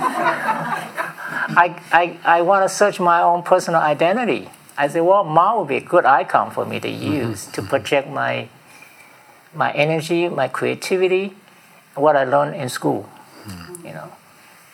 [1.47, 4.49] I, I, I want to search my own personal identity.
[4.77, 7.13] I said, well, Mao would be a good icon for me to mm-hmm.
[7.13, 7.53] use mm-hmm.
[7.53, 8.49] to project my
[9.55, 11.37] my energy, my creativity,
[11.95, 13.09] what I learned in school.
[13.47, 13.87] Mm-hmm.
[13.87, 14.13] You know,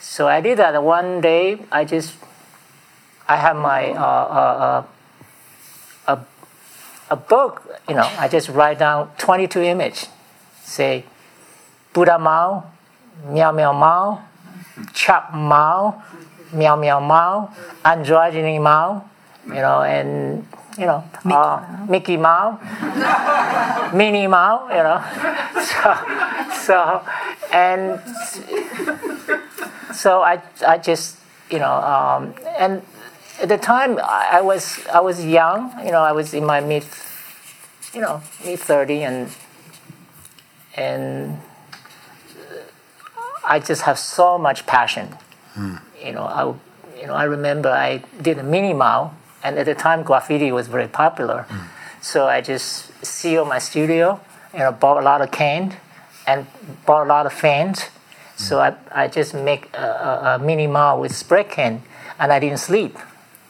[0.01, 0.83] so I did that.
[0.83, 2.15] One day, I just
[3.29, 4.85] I have my uh, uh,
[6.07, 6.25] uh, a
[7.13, 7.69] a book.
[7.89, 10.07] You know, I just write down twenty two image.
[10.65, 11.05] Say,
[11.93, 12.71] Buddha Mao,
[13.27, 14.23] Meow Meow Mao,
[14.95, 16.03] Chop Mao,
[16.53, 17.53] Meow Meow Mao,
[17.85, 19.10] Androgyny Mao
[19.47, 20.47] you know, and
[20.79, 22.61] you know, Mickey, uh, Mickey Mouse,
[23.95, 25.01] Minnie Mouse, you know,
[25.65, 27.03] so so
[27.53, 28.01] and
[29.95, 31.19] so I I just
[31.51, 32.83] you know um, and
[33.41, 36.85] at the time I was I was young, you know, I was in my mid
[37.93, 39.31] you know mid thirty and
[40.77, 41.41] and
[43.45, 45.09] I just have so much passion.
[45.57, 45.81] Mm.
[46.05, 46.43] You know, I
[47.01, 50.69] you know I remember I did a Minnie Mouse and at the time, graffiti was
[50.69, 51.47] very popular.
[51.49, 51.65] Mm.
[52.03, 54.21] So I just sealed my studio,
[54.53, 55.75] and I bought a lot of cans
[56.27, 56.47] and
[56.87, 57.81] bought a lot of fans.
[57.81, 57.89] Mm.
[58.37, 61.83] So I, I just make a, a, a mini mall with spray can,
[62.19, 62.97] and I didn't sleep.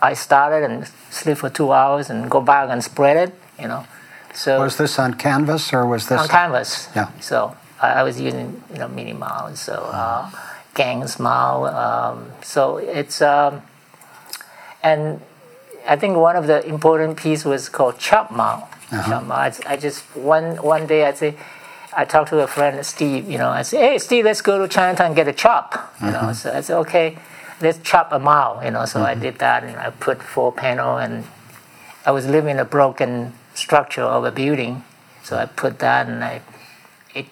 [0.02, 3.84] I started and sleep for two hours and go back and spread it, you know.
[4.32, 6.88] So was this on canvas or was this on canvas?
[6.94, 7.10] Yeah.
[7.20, 10.30] So I, I was using you know mini mall, so uh,
[10.74, 11.66] gangs mall.
[11.66, 13.62] Um, so it's um,
[14.82, 15.20] and
[15.90, 18.68] I think one of the important piece was called chop mao.
[18.92, 19.10] Uh-huh.
[19.10, 19.34] Chop mao.
[19.34, 21.34] I, I, just one one day I say,
[21.96, 23.28] I talked to a friend Steve.
[23.28, 25.92] You know, I said, hey Steve, let's go to Chinatown and get a chop.
[26.00, 26.26] You uh-huh.
[26.26, 27.18] know, so I said, okay,
[27.60, 28.62] let's chop a mao.
[28.62, 29.08] You know, so uh-huh.
[29.10, 31.24] I did that and I put four panel and
[32.06, 34.84] I was living in a broken structure of a building,
[35.24, 36.40] so I put that and I.
[37.16, 37.26] It,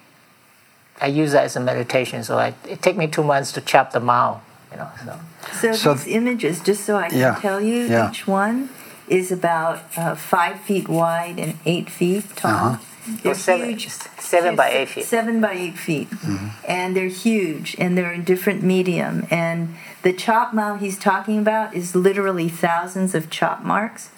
[1.01, 3.92] I use that as a meditation, so I, it took me two months to chop
[3.92, 4.90] the mao you know.
[5.04, 5.18] So,
[5.52, 8.11] so, so these images, just so I can yeah, tell you, yeah.
[8.11, 8.70] each one
[9.09, 12.50] is about uh, five feet wide and eight feet tall.
[12.52, 12.85] Uh-huh.
[13.22, 13.88] They're seven, huge.
[14.18, 15.04] Seven by eight feet.
[15.07, 16.11] Seven by eight feet.
[16.11, 16.48] Mm-hmm.
[16.68, 19.26] And they're huge and they're in different medium.
[19.31, 24.11] And the chop mao he's talking about is literally thousands of chop marks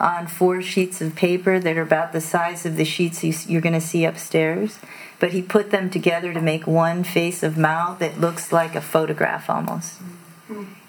[0.00, 3.74] on four sheets of paper that are about the size of the sheets you're going
[3.74, 4.78] to see upstairs
[5.20, 8.80] but he put them together to make one face of Mao that looks like a
[8.80, 10.00] photograph almost.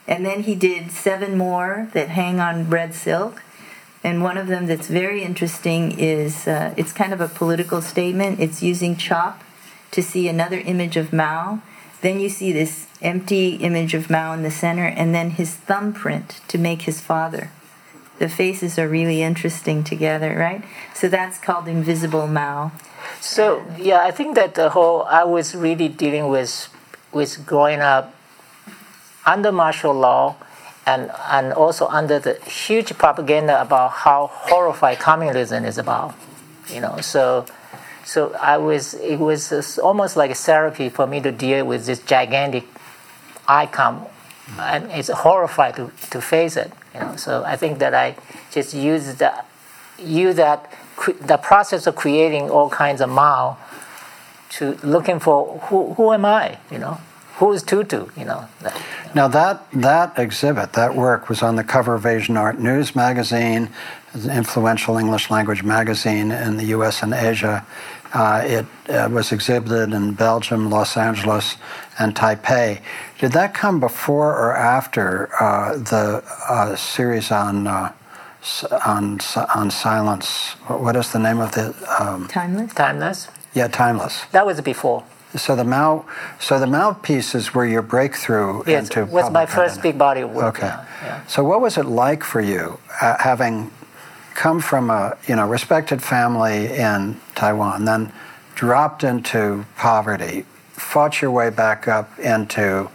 [0.08, 3.44] And then he did seven more that hang on red silk.
[4.04, 8.40] And one of them that's very interesting is uh, it's kind of a political statement.
[8.40, 9.44] It's using chop
[9.92, 11.62] to see another image of Mao.
[12.02, 16.42] Then you see this empty image of Mao in the center, and then his thumbprint
[16.48, 17.52] to make his father.
[18.22, 20.64] The faces are really interesting together, right?
[20.94, 22.72] So that's called Invisible Mao.
[23.20, 26.70] So yeah, I think that the whole I was really dealing with
[27.12, 28.14] with growing up
[29.26, 30.36] under martial law
[30.86, 36.14] and and also under the huge propaganda about how horrified communism is about.
[36.68, 37.48] You know, so
[38.06, 41.98] so I was it was almost like a therapy for me to deal with this
[41.98, 42.66] gigantic
[43.48, 44.06] icon,
[44.60, 46.72] and it's horrified to, to face it.
[46.94, 48.16] You know, so I think that I
[48.52, 49.48] just use that
[49.98, 50.72] use that
[51.22, 53.58] the process of creating all kinds of Mao
[54.52, 56.58] to looking for who who am I?
[56.70, 57.00] You know
[57.42, 58.06] who is Tutu?
[58.16, 58.48] You know.
[59.16, 63.70] Now that that exhibit, that work, was on the cover of Asian Art News magazine,
[64.14, 67.02] an influential English language magazine in the U.S.
[67.02, 67.66] and Asia.
[68.14, 71.56] Uh, it uh, was exhibited in Belgium, Los Angeles,
[72.00, 72.82] and Taipei.
[73.20, 77.94] Did that come before or after uh, the uh, series on uh,
[78.86, 79.20] on
[79.56, 80.52] on silence?
[80.68, 82.74] What is the name of the um, timeless?
[82.74, 83.28] Timeless.
[83.54, 84.26] Yeah, timeless.
[84.32, 85.04] That was before.
[85.36, 86.06] So the Mao,
[86.40, 89.04] so the Mao pieces were your breakthrough yes, into.
[89.04, 90.58] It was my first big body of work.
[90.58, 90.68] Okay.
[90.68, 91.26] Yeah, yeah.
[91.26, 93.72] So what was it like for you, uh, having
[94.34, 98.12] come from a you know respected family in Taiwan, then
[98.56, 100.46] dropped into poverty,
[100.82, 102.90] fought your way back up into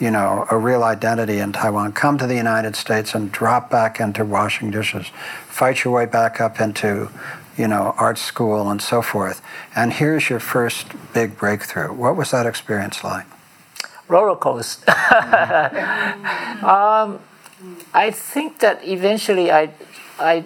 [0.00, 4.00] you know a real identity in Taiwan, come to the United States and drop back
[4.00, 5.08] into washing dishes,
[5.48, 7.10] fight your way back up into
[7.56, 9.40] you know, art school and so forth.
[9.76, 11.92] And here's your first big breakthrough.
[11.92, 13.26] What was that experience like?
[14.08, 14.90] Roller coaster.
[14.90, 14.96] um,
[17.94, 19.70] I think that eventually I,
[20.18, 20.44] I,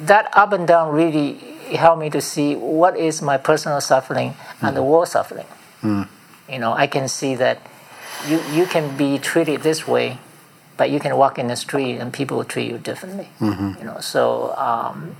[0.00, 1.34] that up and down really
[1.74, 5.46] helped me to see what is my personal suffering and the world suffering.
[5.82, 6.08] Mm.
[6.48, 7.60] You know, I can see that
[8.26, 10.18] you, you can be treated this way,
[10.76, 13.28] but you can walk in the street and people will treat you differently.
[13.40, 13.78] Mm-hmm.
[13.78, 15.16] You know, so um,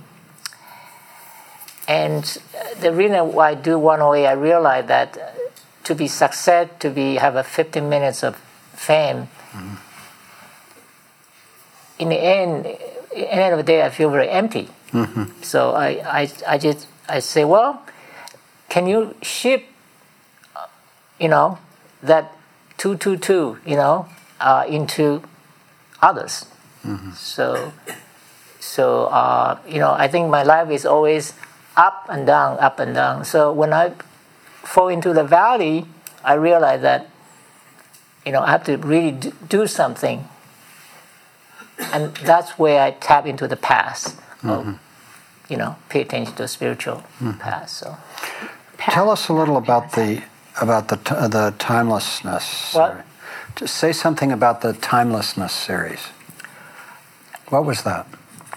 [1.89, 2.23] and
[2.79, 5.17] the reason why I do 108, I realized that
[5.85, 8.35] to be success, to be have a 15 minutes of
[8.73, 9.75] fame, mm-hmm.
[11.97, 14.69] in the end, at the end of the day, I feel very empty.
[14.91, 15.41] Mm-hmm.
[15.41, 17.81] So I, I, I just I say, well,
[18.69, 19.65] can you ship,
[21.19, 21.57] you know,
[22.01, 22.31] that
[22.77, 24.07] 222, you know,
[24.39, 25.21] uh, into
[26.01, 26.45] others?
[26.85, 27.11] Mm-hmm.
[27.11, 27.73] So,
[28.59, 31.33] so uh, you know, I think my life is always
[31.75, 33.25] up and down, up and down.
[33.25, 33.93] So when I
[34.63, 35.85] fall into the valley,
[36.23, 37.09] I realize that
[38.25, 39.11] you know I have to really
[39.47, 40.27] do something,
[41.93, 44.17] and that's where I tap into the past.
[44.41, 44.49] Mm-hmm.
[44.49, 44.79] Of,
[45.49, 47.31] you know, pay attention to the spiritual mm-hmm.
[47.39, 47.77] past.
[47.77, 47.97] So,
[48.77, 48.93] past.
[48.93, 50.21] tell us a little about the
[50.61, 52.73] about the t- the timelessness.
[52.73, 53.05] What?
[53.55, 55.99] Just say something about the timelessness series.
[57.49, 58.07] What was that?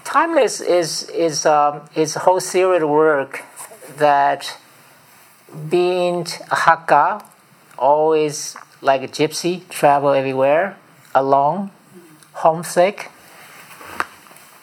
[0.04, 3.42] Timeless is is um, is a whole series of work
[3.98, 4.58] that
[5.68, 7.24] being a Hakka,
[7.78, 10.76] always like a gypsy, travel everywhere,
[11.14, 11.70] alone,
[12.32, 13.10] homesick.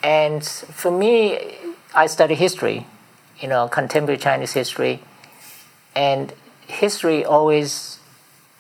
[0.04, 1.56] And for me,
[1.94, 2.86] I study history,
[3.40, 5.02] you know, contemporary Chinese history,
[5.96, 6.34] and
[6.70, 8.00] history always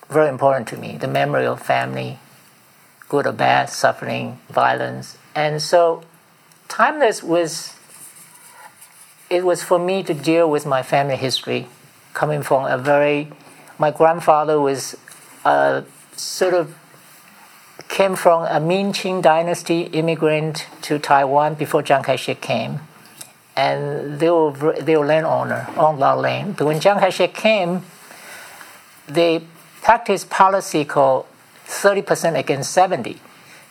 [0.09, 0.97] very important to me.
[0.97, 2.19] The memory of family,
[3.07, 6.03] good or bad, suffering, violence, and so
[6.67, 7.75] timeless was
[9.29, 11.67] it was for me to deal with my family history
[12.13, 13.31] coming from a very
[13.77, 14.97] my grandfather was
[15.45, 15.83] a
[16.15, 16.75] sort of
[17.87, 22.79] came from a Ming Qing dynasty immigrant to Taiwan before Chiang Kai-shek came
[23.55, 27.83] and they were they were landowner on our land but when Chiang Kai-shek came
[29.09, 29.43] they
[29.81, 31.25] practiced policy called
[31.65, 33.19] 30% against 70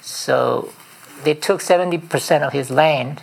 [0.01, 0.72] so
[1.24, 3.22] they took 70% of his land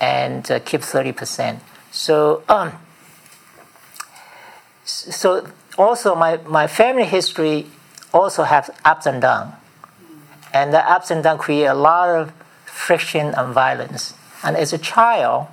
[0.00, 1.60] and uh, kept 30%.
[1.90, 2.72] So, um,
[4.84, 7.66] so also my, my family history
[8.14, 9.54] also have ups and downs.
[10.52, 12.32] And the ups and downs create a lot of
[12.64, 14.14] friction and violence.
[14.42, 15.48] And as a child,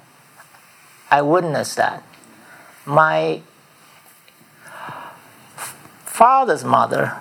[1.11, 2.03] I witnessed that.
[2.85, 3.41] My
[6.17, 7.15] father's mother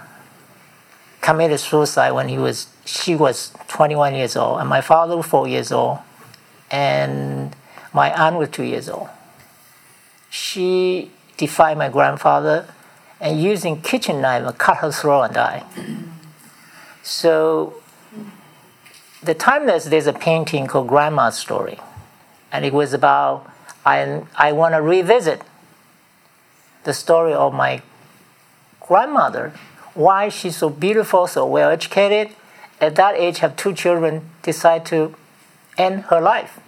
[1.20, 5.46] committed suicide when he was she was 21 years old, and my father was four
[5.46, 5.98] years old,
[6.70, 7.54] and
[7.92, 9.08] my aunt was two years old.
[10.30, 12.66] She defied my grandfather
[13.20, 15.64] and using kitchen knife cut her throat and died.
[17.02, 17.74] So
[19.22, 21.78] the timeless there's a painting called Grandma's Story,
[22.50, 23.50] and it was about
[23.84, 25.42] I I want to revisit
[26.84, 27.82] the story of my
[28.86, 29.52] grandmother,
[29.94, 32.34] why she's so beautiful, so well educated,
[32.80, 35.14] at that age have two children decide to
[35.78, 36.60] end her life.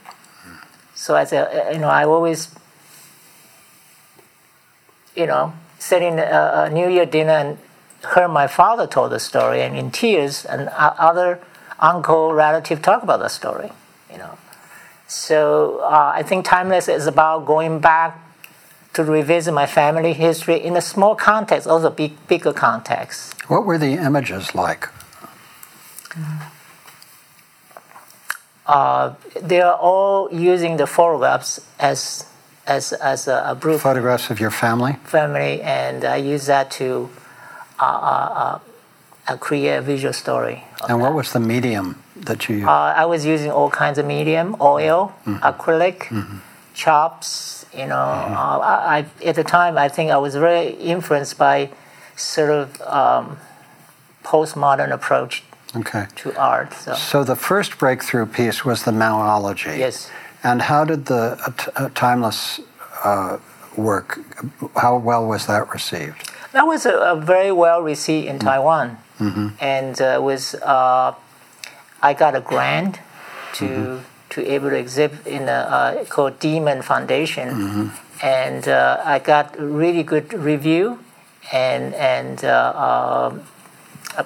[0.95, 2.55] So as a, you know, I always
[5.19, 7.59] you know, sitting a, New Year dinner and
[8.05, 11.41] heard my father told the story and in tears, and other
[11.81, 13.73] uncle relative talk about the story,
[14.11, 14.39] you know.
[15.09, 18.17] So uh, I think timeless is about going back
[18.95, 23.35] to revisit my family history in a small context, also big, bigger context.
[23.49, 24.89] What were the images like?
[28.67, 32.27] Uh, they are all using the photographs as
[32.67, 34.97] as as a, a proof Photographs of your family?
[35.05, 37.09] family, and I use that to
[37.81, 38.59] uh, uh,
[39.27, 40.65] uh, create a visual story.
[40.87, 41.17] And what that.
[41.17, 42.69] was the medium that you used?
[42.69, 46.13] Uh, I was using all kinds of medium, oil, acrylic,
[46.75, 47.58] chops.
[47.77, 51.71] You know, uh, I, at the time I think I was very influenced by
[52.17, 53.39] sort of um,
[54.25, 55.43] postmodern approach
[55.77, 56.07] okay.
[56.17, 56.73] to art.
[56.73, 59.79] So So the first breakthrough piece was the Maoology.
[59.79, 60.11] yes,
[60.43, 62.61] And how did the uh, t- uh, timeless
[63.05, 63.39] uh,
[63.77, 64.19] work?
[64.77, 66.31] How well was that received?
[66.53, 68.97] that was a, a very well received in Taiwan,
[69.61, 71.15] and uh, was uh,
[72.03, 72.99] I got a grant
[73.55, 74.01] to
[74.31, 80.03] to able to exhibit in a uh, called Demon Foundation, and uh, I got really
[80.03, 80.99] good review
[81.53, 83.43] and and uh, um,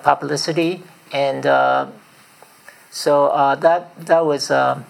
[0.02, 0.82] publicity,
[1.12, 1.86] and uh,
[2.90, 4.82] so uh, that that was uh,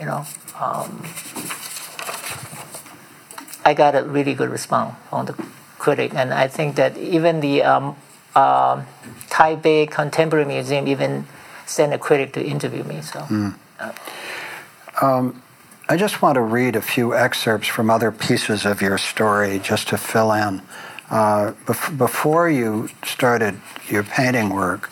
[0.00, 0.24] you know.
[0.58, 1.04] Um,
[3.66, 5.34] I got a really good response from the
[5.76, 7.96] critic, and I think that even the um,
[8.36, 8.84] uh,
[9.28, 11.26] Taipei Contemporary Museum even
[11.66, 13.00] sent a critic to interview me.
[13.02, 13.20] So
[15.88, 19.88] I just want to read a few excerpts from other pieces of your story just
[19.88, 20.62] to fill in.
[21.10, 24.90] Uh, bef- before you started your painting work,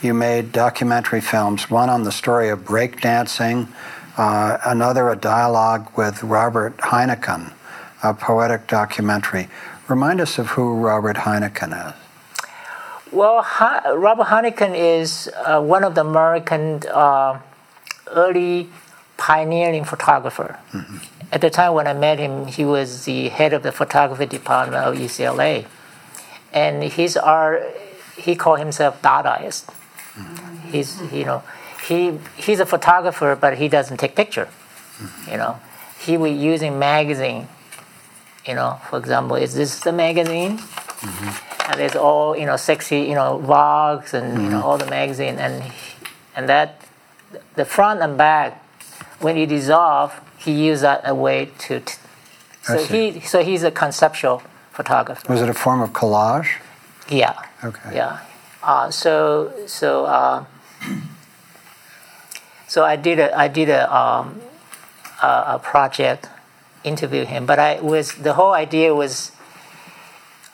[0.00, 3.68] you made documentary films, one on the story of breakdancing,
[4.16, 7.52] uh, another a dialogue with Robert Heinecken,
[8.02, 9.48] a poetic documentary.
[9.88, 11.94] Remind us of who Robert Heinecken is.
[13.12, 17.40] Well, ha- Robert Heinecken is uh, one of the American uh,
[18.08, 18.68] early
[19.16, 20.58] pioneering photographer.
[21.32, 24.84] At the time when I met him, he was the head of the photography department
[24.84, 25.66] of UCLA,
[26.52, 27.62] and his art,
[28.16, 29.72] he called himself Dadaist.
[30.70, 31.42] He's you know,
[31.88, 34.48] he he's a photographer, but he doesn't take picture.
[35.28, 35.58] You know,
[35.98, 37.48] he was using magazine.
[38.46, 40.60] You know, for example, is this the magazine?
[41.70, 45.36] And there's all you know sexy you know Vogues and you know all the magazine.
[45.38, 45.62] And
[46.34, 46.82] and that
[47.54, 48.62] the front and back
[49.20, 51.94] when he dissolve he used that a way to t-
[52.62, 54.42] so he so he's a conceptual
[54.72, 55.32] photographer.
[55.32, 56.58] Was it a form of collage?
[57.08, 57.42] yeah.
[57.62, 57.94] Okay.
[57.94, 58.20] yeah.
[58.62, 60.44] Uh, so so uh,
[62.66, 64.40] so I did a I did a um,
[65.22, 66.28] a, a project
[66.84, 67.46] interview him.
[67.46, 69.32] But I was the whole idea was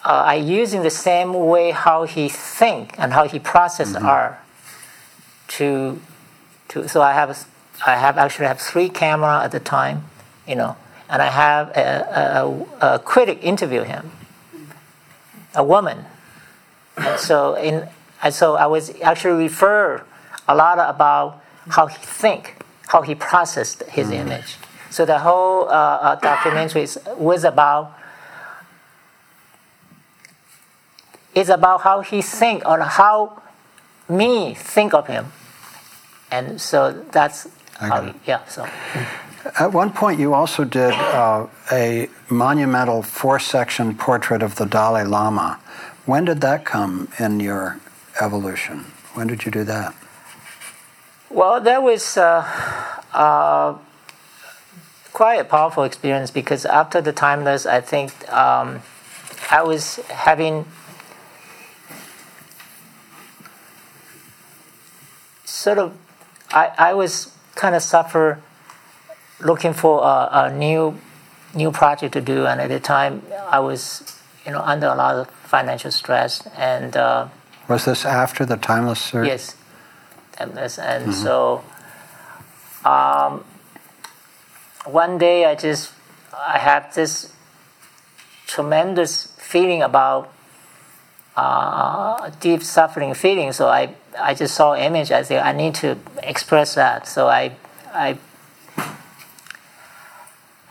[0.07, 0.36] uh, I
[0.72, 4.38] in the same way how he think and how he process art
[5.48, 6.00] to
[6.68, 7.46] to so I have
[7.86, 10.04] I have actually have three camera at the time
[10.46, 10.76] you know
[11.09, 14.12] and I have a, a, a critic interview him
[15.57, 16.04] a woman.
[16.96, 17.88] And so in
[18.22, 20.04] and so I was actually refer
[20.48, 22.57] a lot about how he think
[22.88, 24.57] how he processed his image.
[24.90, 27.92] So the whole uh, uh, documentary is, was about
[31.37, 33.41] it's about how he think or how
[34.09, 35.26] me think of him
[36.32, 37.47] and so that's
[37.78, 38.14] how it.
[38.26, 38.66] yeah so
[39.61, 45.05] At one point, you also did uh, a monumental four section portrait of the Dalai
[45.05, 45.61] Lama.
[46.05, 47.78] When did that come in your
[48.20, 48.87] evolution?
[49.14, 49.95] When did you do that?
[51.30, 52.45] Well, that was uh,
[53.14, 53.78] uh,
[55.12, 58.82] quite a powerful experience because after the timeless, I think um,
[59.51, 60.64] I was having
[65.57, 65.96] sort of,
[66.50, 68.40] I, I was kind of suffer
[69.40, 70.98] looking for a, a new
[71.54, 74.02] new project to do, and at the time I was
[74.44, 76.96] you know under a lot of financial stress and.
[76.96, 77.28] Uh,
[77.68, 79.26] Was this after the Timeless search?
[79.26, 79.57] Yes,
[80.32, 80.78] timeless.
[80.78, 81.64] And so,
[82.84, 83.42] um,
[84.84, 85.92] one day I just
[86.36, 87.32] I had this
[88.46, 90.32] tremendous feeling about
[91.36, 93.52] uh, deep suffering feeling.
[93.52, 95.10] So I I just saw image.
[95.10, 97.08] I said I need to express that.
[97.08, 97.56] So I
[97.92, 98.18] I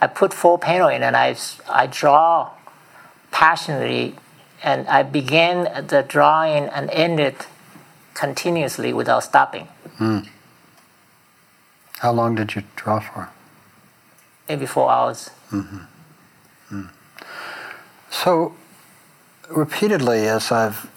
[0.01, 1.35] I put full panel in and I
[1.69, 2.51] I draw
[3.31, 4.15] passionately
[4.63, 7.35] and I began the drawing and ended
[8.13, 9.67] continuously without stopping.
[9.97, 10.19] Hmm.
[11.99, 13.29] How long did you draw for?
[14.49, 15.29] Maybe four hours.
[15.51, 15.77] Mm-hmm.
[16.69, 16.85] Hmm.
[18.09, 18.55] So,
[19.49, 20.89] repeatedly, as I've,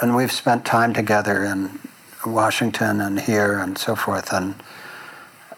[0.00, 1.78] and we've spent time together in
[2.24, 4.54] Washington and here and so forth, and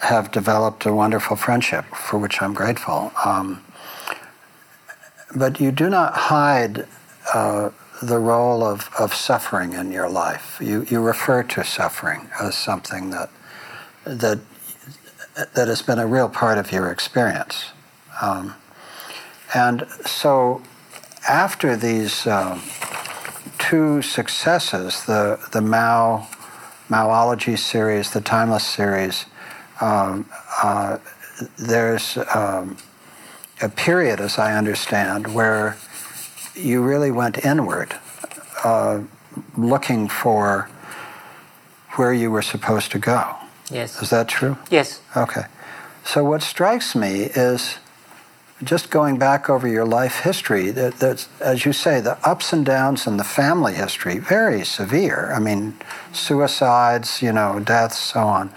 [0.00, 3.12] have developed a wonderful friendship for which I'm grateful.
[3.24, 3.64] Um,
[5.34, 6.86] but you do not hide
[7.32, 7.70] uh,
[8.02, 10.58] the role of, of suffering in your life.
[10.60, 13.30] You, you refer to suffering as something that,
[14.04, 14.40] that,
[15.54, 17.70] that has been a real part of your experience.
[18.20, 18.54] Um,
[19.54, 20.62] and so
[21.28, 22.60] after these uh,
[23.62, 26.26] two successes, the, the Mao,
[26.88, 29.26] Maoology series, the Timeless series,
[29.80, 30.28] um,
[30.62, 30.98] uh,
[31.58, 32.76] there's um,
[33.60, 35.76] a period, as I understand, where
[36.56, 37.94] you really went inward,
[38.64, 39.02] uh,
[39.56, 40.68] looking for
[41.94, 43.36] where you were supposed to go.
[43.70, 44.02] Yes.
[44.02, 44.58] Is that true?
[44.70, 45.00] Yes.
[45.16, 45.44] Okay.
[46.04, 47.78] So what strikes me is
[48.64, 52.64] just going back over your life history, that, that's, as you say, the ups and
[52.64, 55.32] downs in the family history, very severe.
[55.34, 55.74] I mean,
[56.12, 58.50] suicides, you know, deaths, so on.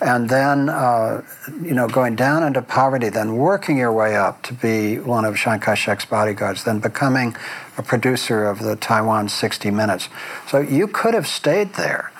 [0.00, 1.22] And then, uh,
[1.62, 5.36] you know, going down into poverty, then working your way up to be one of
[5.36, 7.36] Chiang Kai shek's bodyguards, then becoming
[7.76, 10.08] a producer of the Taiwan 60 Minutes.
[10.48, 12.10] So you could have stayed there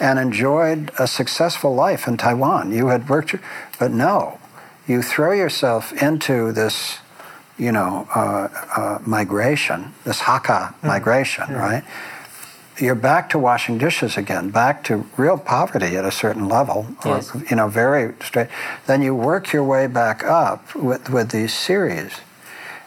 [0.00, 2.72] and enjoyed a successful life in Taiwan.
[2.72, 3.36] You had worked,
[3.78, 4.39] but no,
[4.90, 6.98] you throw yourself into this,
[7.56, 10.82] you know, uh, uh, migration, this Hakka mm.
[10.82, 11.58] migration, mm.
[11.58, 11.84] right?
[12.78, 17.30] You're back to washing dishes again, back to real poverty at a certain level, yes.
[17.50, 18.48] you know, very straight.
[18.86, 22.12] Then you work your way back up with, with these series.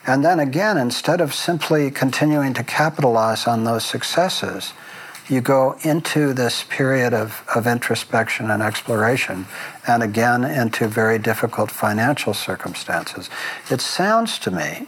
[0.05, 4.73] And then again, instead of simply continuing to capitalize on those successes,
[5.29, 9.45] you go into this period of, of introspection and exploration,
[9.87, 13.29] and again into very difficult financial circumstances.
[13.69, 14.87] It sounds to me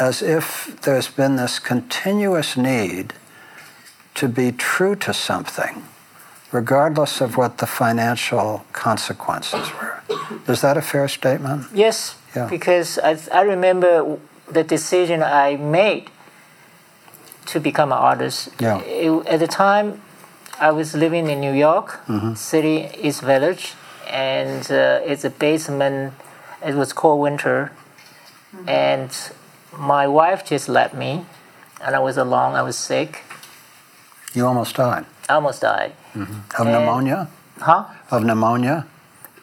[0.00, 3.12] as if there's been this continuous need
[4.14, 5.84] to be true to something,
[6.50, 10.02] regardless of what the financial consequences were.
[10.48, 11.66] Is that a fair statement?
[11.74, 12.48] Yes, yeah.
[12.48, 14.18] because I, I remember
[14.50, 16.10] the decision I made
[17.46, 18.50] to become an artist.
[18.60, 18.80] Yeah.
[18.82, 20.00] It, at the time,
[20.60, 22.34] I was living in New York mm-hmm.
[22.34, 23.74] City, East Village,
[24.12, 26.14] and uh, it's a basement.
[26.64, 27.72] It was cold winter,
[28.54, 28.68] mm-hmm.
[28.68, 29.10] and
[29.76, 31.24] my wife just left me,
[31.82, 32.54] and I was alone.
[32.54, 33.24] I was sick.
[34.34, 35.06] You almost died.
[35.28, 35.92] I almost died.
[36.14, 36.60] Mm-hmm.
[36.60, 37.28] Of and, pneumonia.
[37.58, 37.84] Huh?
[38.10, 38.86] Of pneumonia.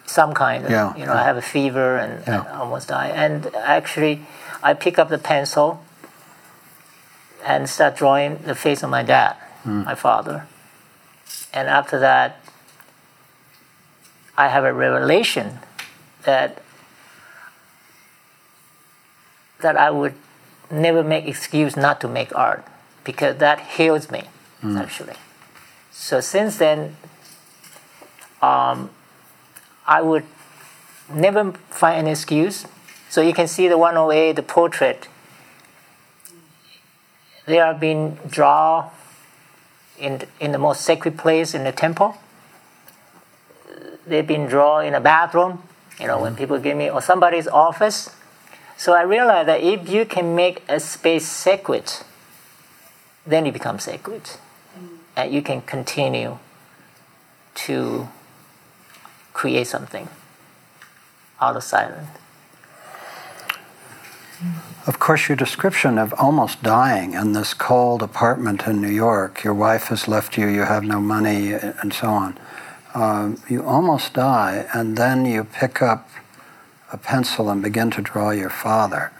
[0.05, 0.71] Some kind of.
[0.71, 0.95] Yeah.
[0.95, 2.39] You know, I have a fever and, yeah.
[2.39, 3.09] and almost die.
[3.09, 4.21] And actually,
[4.63, 5.83] I pick up the pencil
[7.45, 9.85] and start drawing the face of my dad, mm.
[9.85, 10.45] my father.
[11.53, 12.38] And after that,
[14.39, 15.59] I have a revelation
[16.23, 16.61] that
[19.59, 20.13] that I would
[20.71, 22.65] never make excuse not to make art
[23.03, 24.23] because that heals me
[24.63, 24.79] mm.
[24.79, 25.15] actually.
[25.91, 26.95] So since then,
[28.41, 28.91] um,
[29.85, 30.23] I would
[31.13, 32.65] never find an excuse.
[33.09, 35.09] So you can see the 108, the portrait
[37.45, 38.89] they are being drawn
[39.97, 42.15] in, in the most sacred place in the temple.
[44.09, 45.61] They've been drawn in a bathroom,
[45.99, 48.09] you know, when people give me, or somebody's office.
[48.75, 51.91] So I realized that if you can make a space sacred,
[53.25, 54.23] then it becomes sacred.
[55.15, 56.39] And you can continue
[57.65, 58.07] to
[59.33, 60.07] create something
[61.39, 62.07] out of silence.
[64.87, 69.53] Of course, your description of almost dying in this cold apartment in New York, your
[69.53, 72.37] wife has left you, you have no money, and so on.
[72.93, 76.09] Um, you almost die, and then you pick up
[76.91, 79.11] a pencil and begin to draw your father.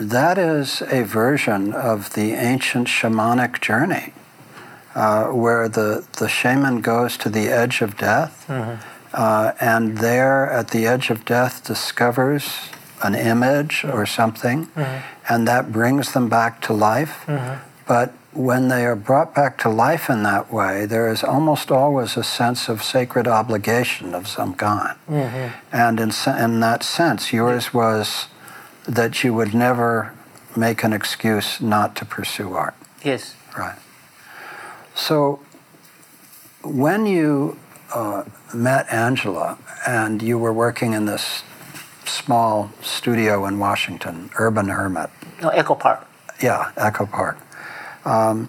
[0.00, 4.14] That is a version of the ancient shamanic journey,
[4.94, 8.80] uh, where the, the shaman goes to the edge of death, mm-hmm.
[9.12, 12.70] uh, and there at the edge of death discovers
[13.02, 15.32] an image or something, mm-hmm.
[15.32, 17.24] and that brings them back to life.
[17.26, 17.60] Mm-hmm.
[17.86, 22.16] But when they are brought back to life in that way, there is almost always
[22.16, 24.98] a sense of sacred obligation of some kind.
[25.08, 25.56] Mm-hmm.
[25.72, 28.26] And in, in that sense, yours was
[28.86, 30.14] that you would never
[30.56, 32.74] make an excuse not to pursue art.
[33.02, 33.34] Yes.
[33.56, 33.78] Right.
[34.94, 35.40] So
[36.62, 37.58] when you
[37.94, 41.42] uh, met Angela and you were working in this
[42.04, 45.10] small studio in Washington, Urban Hermit.
[45.42, 46.06] No, Echo Park.
[46.42, 47.38] Yeah, Echo Park.
[48.08, 48.48] Um,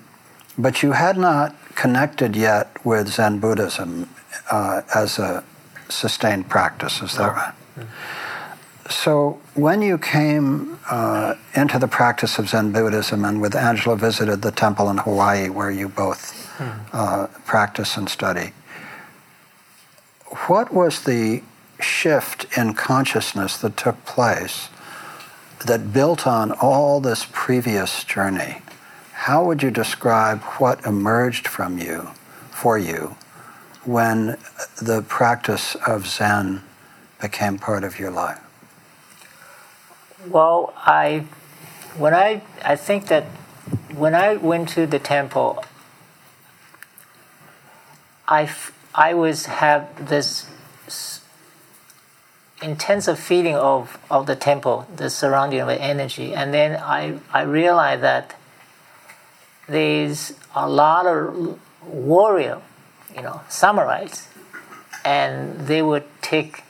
[0.58, 4.10] but you had not connected yet with Zen Buddhism
[4.52, 5.44] uh, as a
[5.90, 7.54] sustained practice, is that right?
[7.78, 8.90] Mm-hmm.
[8.90, 14.42] So when you came uh, into the practice of Zen Buddhism, and with Angela visited
[14.42, 16.50] the temple in Hawaii where you both
[16.92, 18.52] uh, practice and study.
[20.48, 21.44] What was the
[21.80, 24.70] shift in consciousness that took place
[25.66, 28.62] that built on all this previous journey?
[29.30, 32.10] How would you describe what emerged from you,
[32.50, 33.16] for you,
[33.86, 34.38] when
[34.82, 36.64] the practice of Zen
[37.22, 38.42] became part of your life?
[40.28, 41.26] Well, I
[41.96, 43.26] when I I think that
[43.94, 45.64] when I went to the temple,
[48.28, 48.50] I
[48.96, 50.48] I was have this
[52.64, 58.02] intensive feeling of of the temple, the surrounding of energy, and then I I realized
[58.02, 58.39] that
[59.70, 62.62] there's a lot of warrior,
[63.16, 64.28] you know, samurais,
[65.06, 66.64] and they would take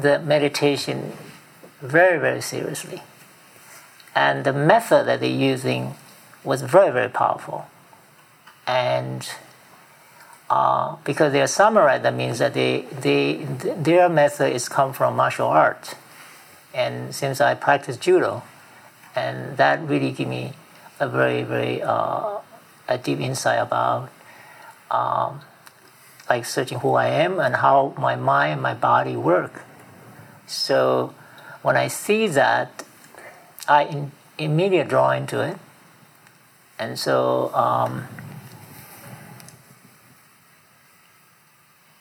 [0.00, 1.12] the meditation
[1.80, 3.02] very, very seriously.
[4.14, 5.94] And the method that they're using
[6.44, 7.66] was very, very powerful.
[8.66, 9.28] And
[10.50, 13.44] uh, because they're samurai, that means that they, they,
[13.76, 15.94] their method is come from martial art.
[16.74, 18.42] And since I practice judo,
[19.14, 20.52] and that really gave me
[21.02, 22.38] a very, very uh,
[22.88, 24.08] a deep insight about
[24.90, 25.40] um,
[26.30, 29.64] like searching who I am and how my mind and my body work.
[30.46, 31.12] So
[31.62, 32.84] when I see that,
[33.68, 35.58] I in, immediately draw into it.
[36.78, 38.06] And so, um,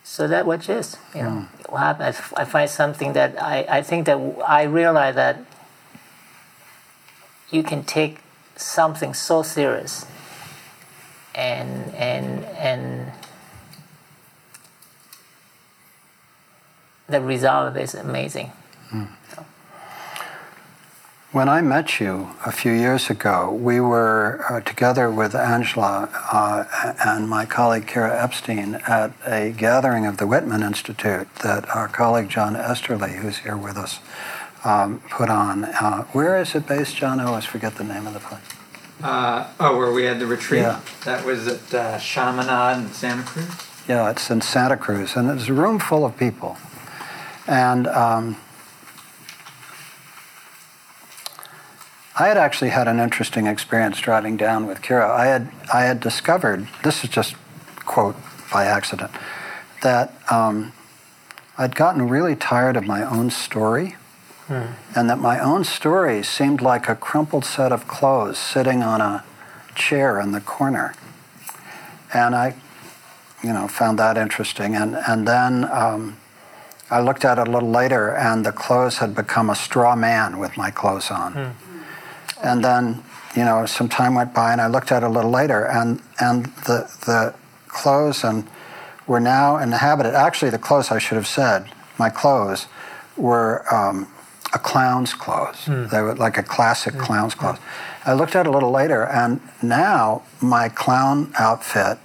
[0.03, 4.05] so that what is, you know, what happens, I find something that I, I think
[4.05, 5.39] that I realize that
[7.49, 8.19] you can take
[8.61, 10.05] something so serious
[11.35, 13.11] and, and, and
[17.07, 18.51] the result is amazing.
[18.91, 19.07] Mm.
[21.31, 26.65] When I met you a few years ago, we were uh, together with Angela uh,
[27.05, 32.27] and my colleague Kara Epstein at a gathering of the Whitman Institute that our colleague
[32.27, 33.99] John Esterly, who's here with us,
[34.63, 35.65] um, put on.
[35.65, 37.19] Uh, where is it based, John?
[37.19, 38.41] I always forget the name of the place.
[39.03, 40.61] Uh, oh, where we had the retreat?
[40.61, 40.79] Yeah.
[41.05, 43.49] That was at uh, Chaminade in Santa Cruz?
[43.87, 46.57] Yeah, it's in Santa Cruz, and it's a room full of people.
[47.47, 48.37] And um,
[52.17, 55.09] I had actually had an interesting experience driving down with Kira.
[55.09, 57.35] I had I had discovered this is just
[57.85, 58.15] quote
[58.53, 59.11] by accident
[59.81, 60.73] that um,
[61.57, 63.95] I'd gotten really tired of my own story,
[64.95, 69.23] and that my own story seemed like a crumpled set of clothes sitting on a
[69.75, 70.93] chair in the corner,
[72.13, 72.55] and I,
[73.43, 74.75] you know, found that interesting.
[74.75, 75.65] And and then.
[75.71, 76.17] Um,
[76.91, 80.37] I looked at it a little later, and the clothes had become a straw man
[80.39, 81.31] with my clothes on.
[81.31, 81.51] Hmm.
[82.43, 85.31] And then, you know, some time went by, and I looked at it a little
[85.31, 87.33] later, and and the the
[87.69, 88.45] clothes and
[89.07, 90.13] were now inhabited.
[90.15, 92.67] Actually, the clothes I should have said, my clothes
[93.15, 94.07] were um,
[94.53, 95.65] a clown's clothes.
[95.65, 95.89] Mm.
[95.89, 96.99] They were like a classic mm.
[96.99, 97.59] clown's clothes.
[98.05, 101.97] I looked at it a little later, and now my clown outfit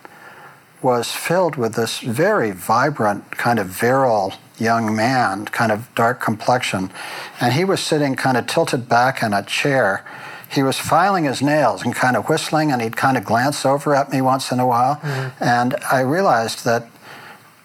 [0.83, 6.91] was filled with this very vibrant, kind of virile young man, kind of dark complexion,
[7.41, 10.05] and he was sitting kind of tilted back in a chair
[10.49, 13.95] he was filing his nails and kind of whistling, and he'd kind of glance over
[13.95, 14.97] at me once in a while.
[14.97, 15.45] Mm-hmm.
[15.45, 16.89] And I realized that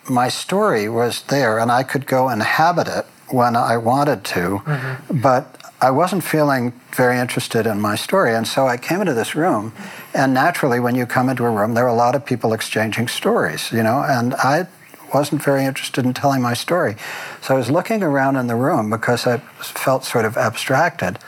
[0.09, 5.21] my story was there, and I could go inhabit it when I wanted to, mm-hmm.
[5.21, 8.35] but I wasn't feeling very interested in my story.
[8.35, 9.73] And so I came into this room,
[10.13, 13.07] and naturally, when you come into a room, there are a lot of people exchanging
[13.07, 14.67] stories, you know, and I
[15.13, 16.95] wasn't very interested in telling my story.
[17.41, 21.19] So I was looking around in the room because I felt sort of abstracted.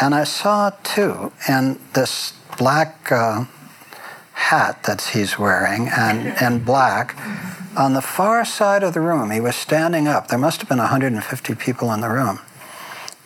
[0.00, 3.44] And I saw Tu, in this black uh,
[4.32, 7.16] hat that he's wearing and, and black,
[7.76, 10.28] on the far side of the room, he was standing up.
[10.28, 12.40] There must have been 150 people in the room.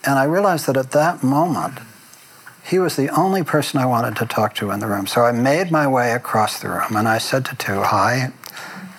[0.05, 1.79] And I realized that at that moment,
[2.65, 5.07] he was the only person I wanted to talk to in the room.
[5.07, 8.33] So I made my way across the room and I said to Tu, Hi,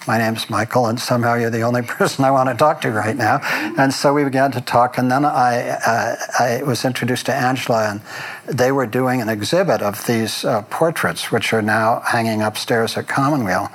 [0.07, 3.15] my name's Michael, and somehow you're the only person I want to talk to right
[3.15, 3.39] now.
[3.77, 7.89] And so we began to talk, and then I, uh, I was introduced to Angela,
[7.89, 8.01] and
[8.45, 13.07] they were doing an exhibit of these uh, portraits, which are now hanging upstairs at
[13.07, 13.71] Commonweal.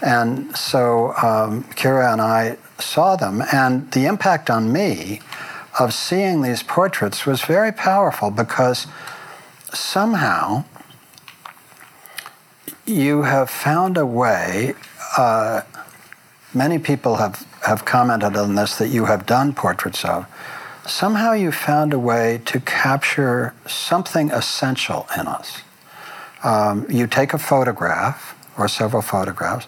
[0.00, 5.20] And so um, Kira and I saw them, and the impact on me
[5.78, 8.86] of seeing these portraits was very powerful because
[9.72, 10.64] somehow
[12.86, 14.74] you have found a way
[15.16, 15.62] uh,
[16.54, 20.26] many people have, have commented on this that you have done portraits of.
[20.86, 25.62] somehow you found a way to capture something essential in us.
[26.42, 29.66] Um, you take a photograph or several photographs,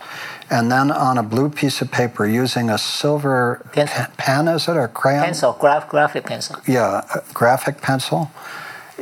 [0.50, 4.06] and then on a blue piece of paper using a silver Pencil.
[4.16, 5.24] pen, is it, or crayon?
[5.24, 6.56] Pencil, graph, graphic pencil.
[6.66, 8.30] yeah, graphic pencil.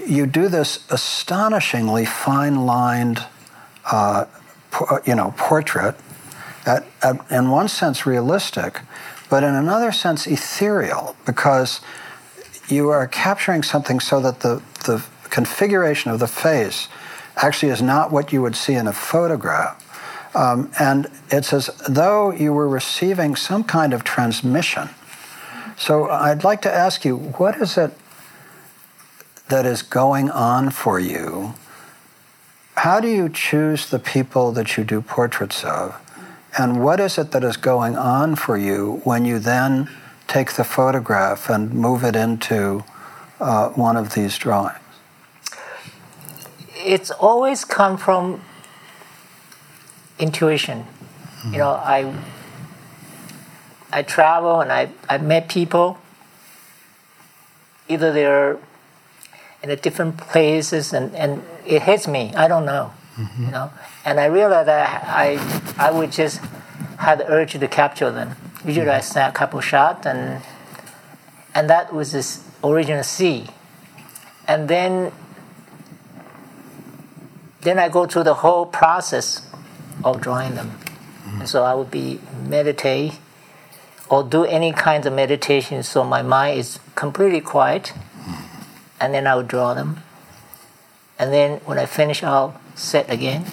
[0.07, 3.24] You do this astonishingly fine-lined,
[3.91, 4.26] uh,
[5.05, 5.97] you know, portrait.
[6.66, 8.80] At, at, in one sense, realistic,
[9.30, 11.80] but in another sense, ethereal, because
[12.68, 16.89] you are capturing something so that the the configuration of the face
[17.43, 19.84] actually is not what you would see in a photograph.
[20.34, 24.91] Um, and it's as though you were receiving some kind of transmission.
[25.76, 27.93] So I'd like to ask you, what is it
[29.49, 31.55] that is going on for you?
[32.76, 36.01] How do you choose the people that you do portraits of?
[36.57, 39.89] And what is it that is going on for you when you then
[40.26, 42.84] take the photograph and move it into
[43.41, 44.88] uh, one of these drawings?
[46.79, 48.41] It's always come from
[50.18, 50.87] intuition.
[51.45, 52.18] You know, mm-hmm.
[53.93, 55.99] I I travel and I I met people.
[57.89, 58.59] Either they're
[59.62, 62.33] in a different places and, and it hits me.
[62.37, 62.93] I don't know.
[63.16, 63.45] Mm-hmm.
[63.47, 63.70] You know,
[64.05, 65.39] and I realized that I
[65.79, 66.41] I would just
[66.99, 68.37] have the urge to capture them.
[68.64, 68.97] Usually mm-hmm.
[68.97, 70.43] I snap a couple shots and
[71.55, 73.47] and that was this original C.
[74.47, 75.12] And then
[77.61, 79.42] then I go through the whole process
[80.04, 80.78] of drawing them.
[81.38, 83.18] And so I would be meditate
[84.09, 87.92] or do any kinds of meditation so my mind is completely quiet
[89.00, 90.02] and then I would draw them.
[91.18, 93.44] And then when I finish I'll set again.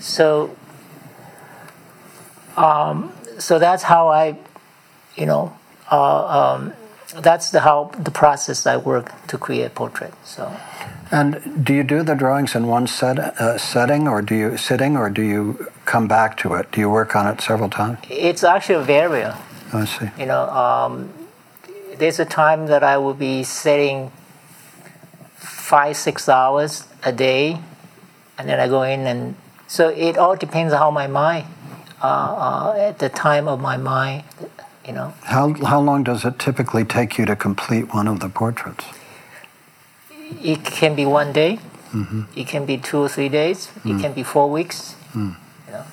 [0.00, 0.56] So
[2.56, 4.36] um, so that's how I
[5.16, 5.56] you know
[5.90, 6.72] uh, um,
[7.20, 10.14] that's the how the process I work to create portrait.
[10.24, 10.54] So
[11.10, 14.96] And do you do the drawings in one set, uh, setting, or do you sitting,
[14.96, 16.72] or do you come back to it?
[16.72, 17.98] Do you work on it several times?
[18.08, 19.38] it's actually a variable.
[19.72, 20.08] I see.
[20.18, 21.12] You know, um,
[21.98, 24.10] there's a time that I will be sitting
[25.36, 27.60] five, six hours a day,
[28.38, 29.36] and then I go in and
[29.72, 31.46] so it all depends on how my mind,
[32.02, 34.24] uh, uh, at the time of my mind,
[34.86, 35.14] you know.
[35.22, 38.84] How how long does it typically take you to complete one of the portraits?
[40.42, 41.58] It can be one day,
[41.92, 42.22] mm-hmm.
[42.36, 44.00] it can be two or three days, it mm.
[44.00, 44.94] can be four weeks.
[45.12, 45.36] Mm.
[45.66, 45.84] You know,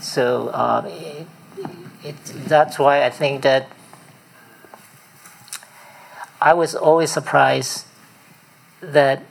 [0.00, 1.26] so um, it,
[2.04, 2.16] it,
[2.46, 3.68] that's why I think that
[6.40, 7.86] I was always surprised
[8.80, 9.22] that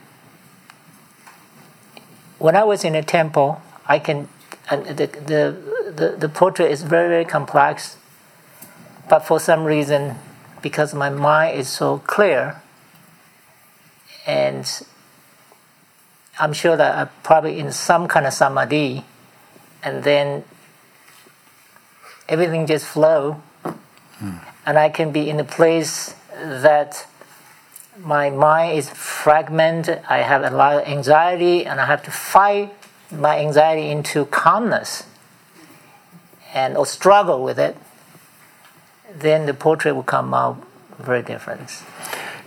[2.38, 4.28] when I was in a temple, I can
[4.70, 5.56] and the the
[5.90, 7.96] the, the portrait is very very complex,
[9.08, 10.16] but for some reason,
[10.62, 12.60] because my mind is so clear,
[14.26, 14.68] and
[16.38, 19.04] I'm sure that I'm probably in some kind of samadhi,
[19.82, 20.44] and then
[22.28, 23.40] everything just flow,
[24.18, 24.38] hmm.
[24.66, 27.06] and I can be in a place that
[27.98, 30.02] my mind is fragmented.
[30.08, 32.74] I have a lot of anxiety, and I have to fight
[33.10, 35.04] my anxiety into calmness,
[36.52, 37.76] and or struggle with it.
[39.14, 40.62] Then the portrait will come out
[40.98, 41.70] very different.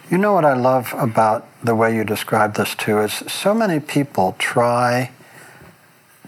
[0.09, 3.79] You know what I love about the way you describe this too is so many
[3.79, 5.11] people try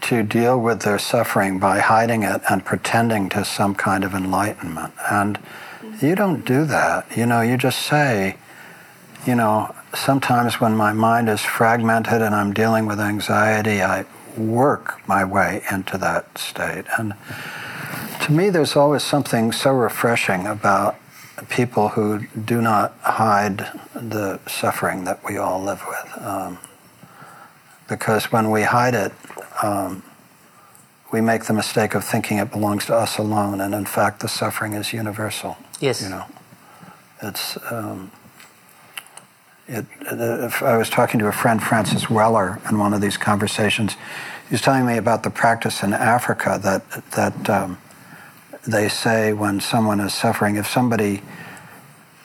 [0.02, 4.94] to deal with their suffering by hiding it and pretending to some kind of enlightenment.
[5.10, 6.06] And mm-hmm.
[6.06, 7.16] you don't do that.
[7.16, 8.36] You know, you just say,
[9.26, 14.04] you know, sometimes when my mind is fragmented and I'm dealing with anxiety, I
[14.36, 16.84] work my way into that state.
[16.98, 17.14] And
[18.22, 20.96] to me, there's always something so refreshing about
[21.48, 23.58] people who do not hide
[23.94, 26.22] the suffering that we all live with.
[26.22, 26.58] Um,
[27.88, 29.12] because when we hide it,
[29.62, 30.02] um,
[31.12, 34.28] we make the mistake of thinking it belongs to us alone, and in fact, the
[34.28, 35.58] suffering is universal.
[35.80, 36.02] Yes.
[36.02, 36.24] You know,
[37.22, 37.58] it's.
[37.70, 38.10] Um,
[39.68, 43.16] it, uh, if I was talking to a friend, Francis Weller, in one of these
[43.16, 43.94] conversations.
[44.48, 47.78] He was telling me about the practice in Africa that that um,
[48.66, 51.22] they say when someone is suffering, if somebody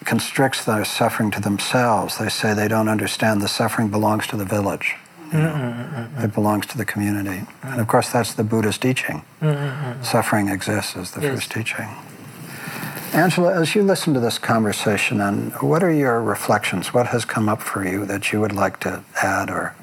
[0.05, 4.45] constricts their suffering to themselves, they say they don't understand the suffering belongs to the
[4.45, 4.95] village.
[5.19, 5.49] Mm-hmm, you know?
[5.49, 6.21] Mm-hmm.
[6.25, 7.45] It belongs to the community.
[7.63, 9.23] And of course, that's the Buddhist teaching.
[9.41, 11.33] Mm-hmm, suffering exists as the Yes.
[11.35, 11.89] first teaching.
[13.13, 16.93] Angela, as you listen to this conversation, and what are your reflections?
[16.93, 19.73] What has come up for you that you would like to add or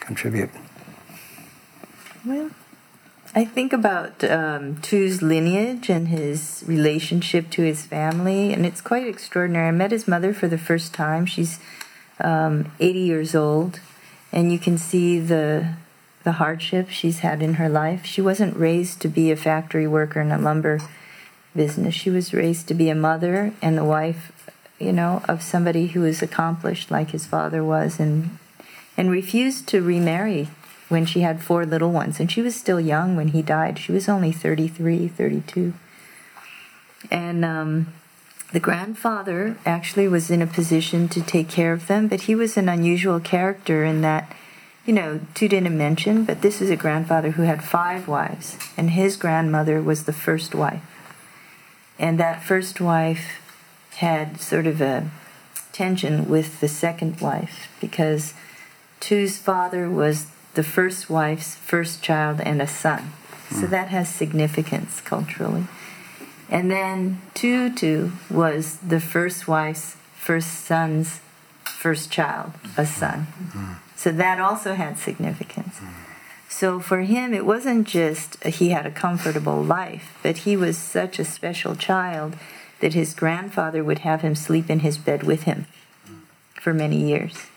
[0.00, 0.50] contribute?
[2.24, 2.50] Well,
[3.32, 9.06] I think about um, Tu's lineage and his relationship to his family, and it's quite
[9.06, 9.68] extraordinary.
[9.68, 11.26] I met his mother for the first time.
[11.26, 11.60] She's
[12.18, 13.78] um, 80 years old,
[14.32, 15.74] and you can see the
[16.22, 18.04] the hardship she's had in her life.
[18.04, 20.80] She wasn't raised to be a factory worker in a lumber
[21.56, 21.94] business.
[21.94, 24.30] She was raised to be a mother and the wife,
[24.78, 28.38] you know, of somebody who was accomplished like his father was, and
[28.96, 30.48] and refused to remarry
[30.90, 32.20] when she had four little ones.
[32.20, 33.78] And she was still young when he died.
[33.78, 35.72] She was only 33, 32.
[37.10, 37.92] And um,
[38.52, 42.56] the grandfather actually was in a position to take care of them, but he was
[42.56, 44.34] an unusual character in that,
[44.84, 48.90] you know, Tu didn't mention, but this is a grandfather who had five wives, and
[48.90, 50.82] his grandmother was the first wife.
[51.98, 53.40] And that first wife
[53.98, 55.08] had sort of a
[55.72, 58.34] tension with the second wife because
[58.98, 63.12] Tu's father was the first wife's first child and a son.
[63.50, 63.70] So hmm.
[63.70, 65.64] that has significance culturally.
[66.48, 71.20] And then Tutu was the first wife's first son's
[71.64, 72.92] first child, a hmm.
[72.92, 73.20] son.
[73.52, 73.72] Hmm.
[73.96, 75.80] So that also had significance.
[76.48, 80.76] So for him, it wasn't just uh, he had a comfortable life, but he was
[80.76, 82.36] such a special child
[82.80, 85.66] that his grandfather would have him sleep in his bed with him
[86.54, 87.49] for many years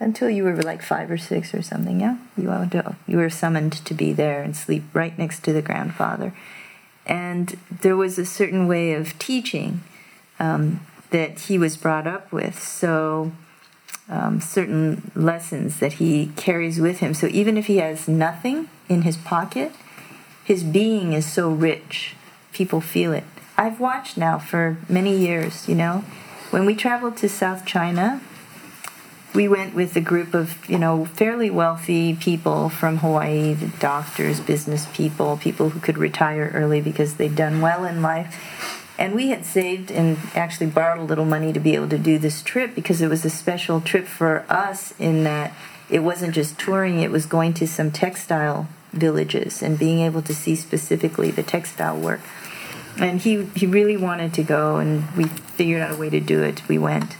[0.00, 2.00] until you were like five or six or something.
[2.00, 2.52] Yeah, you
[3.06, 6.34] you were summoned to be there and sleep right next to the grandfather,
[7.06, 9.82] and there was a certain way of teaching
[10.40, 10.80] um,
[11.10, 12.60] that he was brought up with.
[12.60, 13.32] So.
[14.08, 17.14] Um, certain lessons that he carries with him.
[17.14, 19.70] So even if he has nothing in his pocket,
[20.44, 22.16] his being is so rich.
[22.52, 23.22] People feel it.
[23.56, 26.02] I've watched now for many years, you know.
[26.50, 28.20] When we traveled to South China,
[29.34, 34.86] we went with a group of you know fairly wealthy people from Hawaii, doctors, business
[34.92, 38.36] people, people who could retire early because they'd done well in life.
[38.98, 42.18] And we had saved and actually borrowed a little money to be able to do
[42.18, 45.54] this trip because it was a special trip for us in that
[45.88, 50.34] it wasn't just touring, it was going to some textile villages and being able to
[50.34, 52.20] see specifically the textile work.
[52.98, 56.42] And he, he really wanted to go, and we figured out a way to do
[56.42, 56.68] it.
[56.68, 57.16] We went.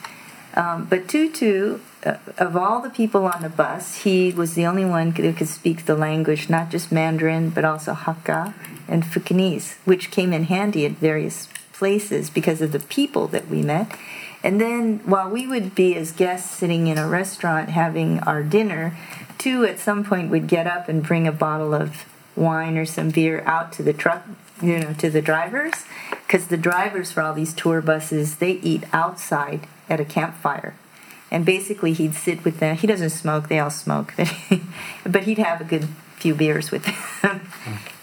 [0.54, 4.84] Um, but Tutu, Uh, of all the people on the bus, he was the only
[4.84, 8.54] one who could speak the language, not just Mandarin, but also Hakka
[8.88, 13.62] and Fukienese, which came in handy at various places because of the people that we
[13.62, 13.94] met.
[14.42, 18.96] And then while we would be as guests sitting in a restaurant having our dinner,
[19.36, 23.10] Tu at some point would get up and bring a bottle of wine or some
[23.10, 24.22] beer out to the truck,
[24.62, 25.74] you know, to the drivers,
[26.26, 30.74] because the drivers for all these tour buses they eat outside at a campfire.
[31.30, 32.76] And basically, he'd sit with them.
[32.76, 34.14] He doesn't smoke; they all smoke,
[35.06, 36.84] but he'd have a good few beers with
[37.22, 37.40] them.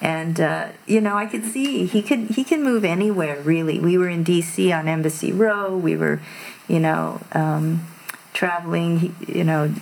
[0.01, 3.39] and uh, you know, I could see he could he can move anywhere.
[3.41, 4.71] Really, we were in D.C.
[4.71, 5.75] on Embassy Row.
[5.75, 6.21] We were,
[6.67, 7.86] you know, um,
[8.34, 9.15] traveling.
[9.28, 9.73] You know,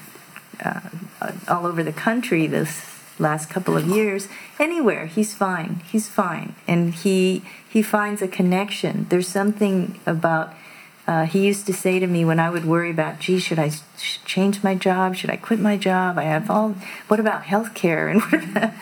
[0.63, 0.81] uh,
[1.47, 4.27] all over the country this last couple of years.
[4.59, 5.81] Anywhere, he's fine.
[5.91, 9.07] He's fine, and he he finds a connection.
[9.09, 10.53] There's something about
[11.07, 13.71] uh, he used to say to me when I would worry about, gee, should I
[14.25, 15.15] change my job?
[15.15, 16.17] Should I quit my job?
[16.17, 16.75] I have all.
[17.07, 18.09] What about health care?
[18.25, 18.73] And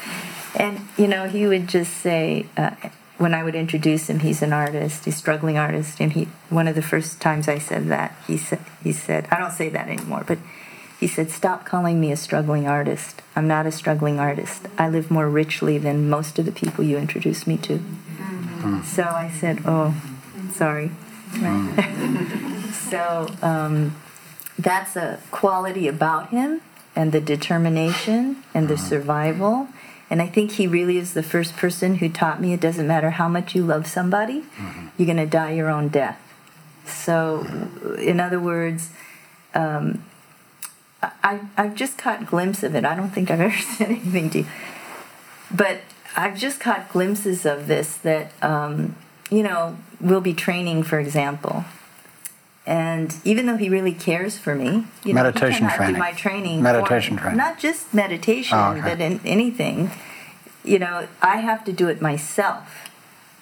[0.56, 2.72] and you know, he would just say uh,
[3.18, 6.28] when I would introduce him, he's an artist, he's a struggling artist, and he.
[6.50, 9.70] One of the first times I said that, he said, he said, I don't say
[9.70, 10.38] that anymore, but
[11.00, 13.22] he said, stop calling me a struggling artist.
[13.36, 14.68] I'm not a struggling artist.
[14.78, 17.80] I live more richly than most of the people you introduce me to.
[17.80, 18.84] Mm-hmm.
[18.84, 19.96] So I said, oh,
[20.54, 20.92] sorry.
[22.90, 23.96] so um,
[24.58, 26.62] that's a quality about him
[26.96, 29.68] and the determination and the survival.
[30.10, 33.12] And I think he really is the first person who taught me it doesn't matter
[33.12, 34.88] how much you love somebody, mm-hmm.
[34.98, 36.20] you're going to die your own death.
[36.86, 37.48] So,
[37.98, 38.90] in other words,
[39.54, 40.04] um,
[41.02, 42.86] I, I've just caught glimpse of it.
[42.86, 44.46] I don't think I've ever said anything to you.
[45.50, 45.82] But
[46.16, 48.96] I've just caught glimpses of this that um,
[49.34, 51.66] you know, we'll be training, for example.
[52.66, 55.96] And even though he really cares for me, you know, meditation he training.
[55.96, 56.62] do my training.
[56.62, 57.38] Meditation training.
[57.38, 58.82] Not just meditation, oh, okay.
[58.82, 59.92] but in anything.
[60.64, 62.90] You know, I have to do it myself.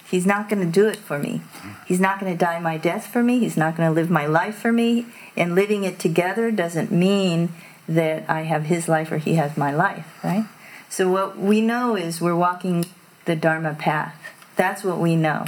[0.10, 1.42] He's not going to do it for me.
[1.86, 3.40] He's not going to die my death for me.
[3.40, 5.06] He's not going to live my life for me.
[5.38, 7.50] And living it together doesn't mean
[7.88, 10.48] that I have his life or he has my life, right?
[10.90, 12.86] So what we know is we're walking
[13.26, 14.16] the Dharma path.
[14.58, 15.46] That's what we know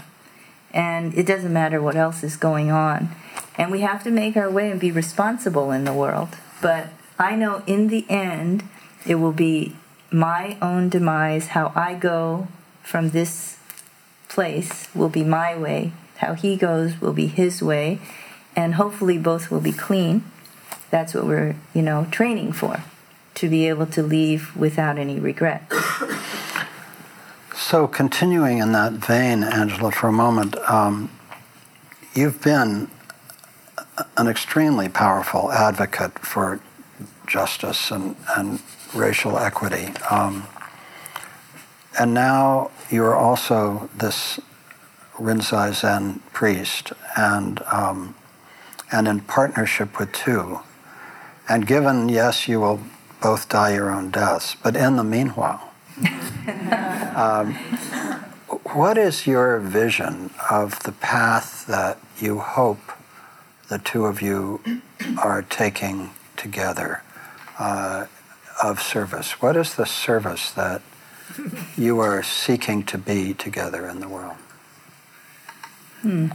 [0.73, 3.09] and it doesn't matter what else is going on.
[3.57, 6.29] And we have to make our way and be responsible in the world.
[6.61, 6.87] But
[7.19, 8.63] I know in the end,
[9.05, 9.75] it will be
[10.11, 12.47] my own demise, how I go
[12.83, 13.57] from this
[14.27, 17.99] place will be my way, how he goes will be his way,
[18.55, 20.23] and hopefully both will be clean.
[20.89, 22.83] That's what we're, you know, training for,
[23.35, 25.71] to be able to leave without any regret.
[27.65, 31.09] So, continuing in that vein, Angela, for a moment, um,
[32.13, 32.91] you've been
[34.17, 36.59] an extremely powerful advocate for
[37.25, 38.61] justice and, and
[38.93, 39.93] racial equity.
[40.11, 40.43] Um,
[41.97, 44.41] and now you're also this
[45.13, 48.13] Rinzai Zen priest, and um,
[48.91, 50.59] and in partnership with Tu.
[51.47, 52.81] And given, yes, you will
[53.21, 55.72] both die your own deaths, but in the meanwhile,
[57.15, 57.53] um,
[58.73, 62.91] what is your vision of the path that you hope
[63.69, 64.61] the two of you
[65.21, 67.01] are taking together
[67.59, 68.07] uh,
[68.61, 69.41] of service?
[69.41, 70.81] What is the service that
[71.77, 74.37] you are seeking to be together in the world?
[76.01, 76.27] Hmm.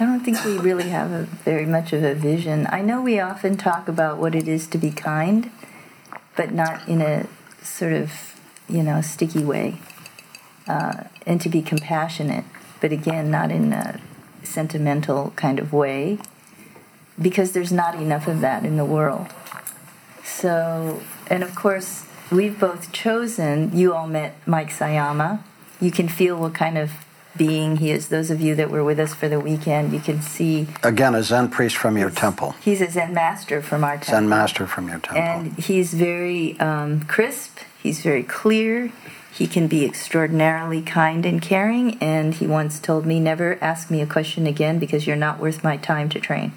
[0.00, 2.66] I don't think we really have a very much of a vision.
[2.70, 5.50] I know we often talk about what it is to be kind,
[6.34, 7.26] but not in a
[7.62, 8.12] sort of,
[8.68, 9.78] you know, sticky way.
[10.68, 12.44] Uh, and to be compassionate,
[12.80, 14.00] but again, not in a
[14.44, 16.18] sentimental kind of way,
[17.20, 19.26] because there's not enough of that in the world.
[20.24, 25.42] So, and of course, we've both chosen, you all met Mike Sayama.
[25.80, 27.01] You can feel what kind of
[27.36, 28.08] being he is.
[28.08, 30.68] Those of you that were with us for the weekend, you can see.
[30.82, 32.52] Again, a Zen priest from your temple.
[32.62, 34.10] He's a Zen master from our temple.
[34.10, 35.22] Zen master from your temple.
[35.22, 38.92] And he's very um, crisp, he's very clear.
[39.32, 44.02] He can be extraordinarily kind and caring, and he once told me, Never ask me
[44.02, 46.52] a question again because you're not worth my time to train.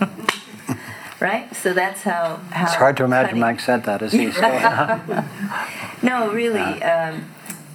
[1.20, 1.54] right?
[1.56, 2.36] So that's how.
[2.50, 3.40] how it's hard to imagine cutting.
[3.40, 4.32] Mike said that, as saying.
[6.04, 6.60] no, really.
[6.82, 7.24] Um,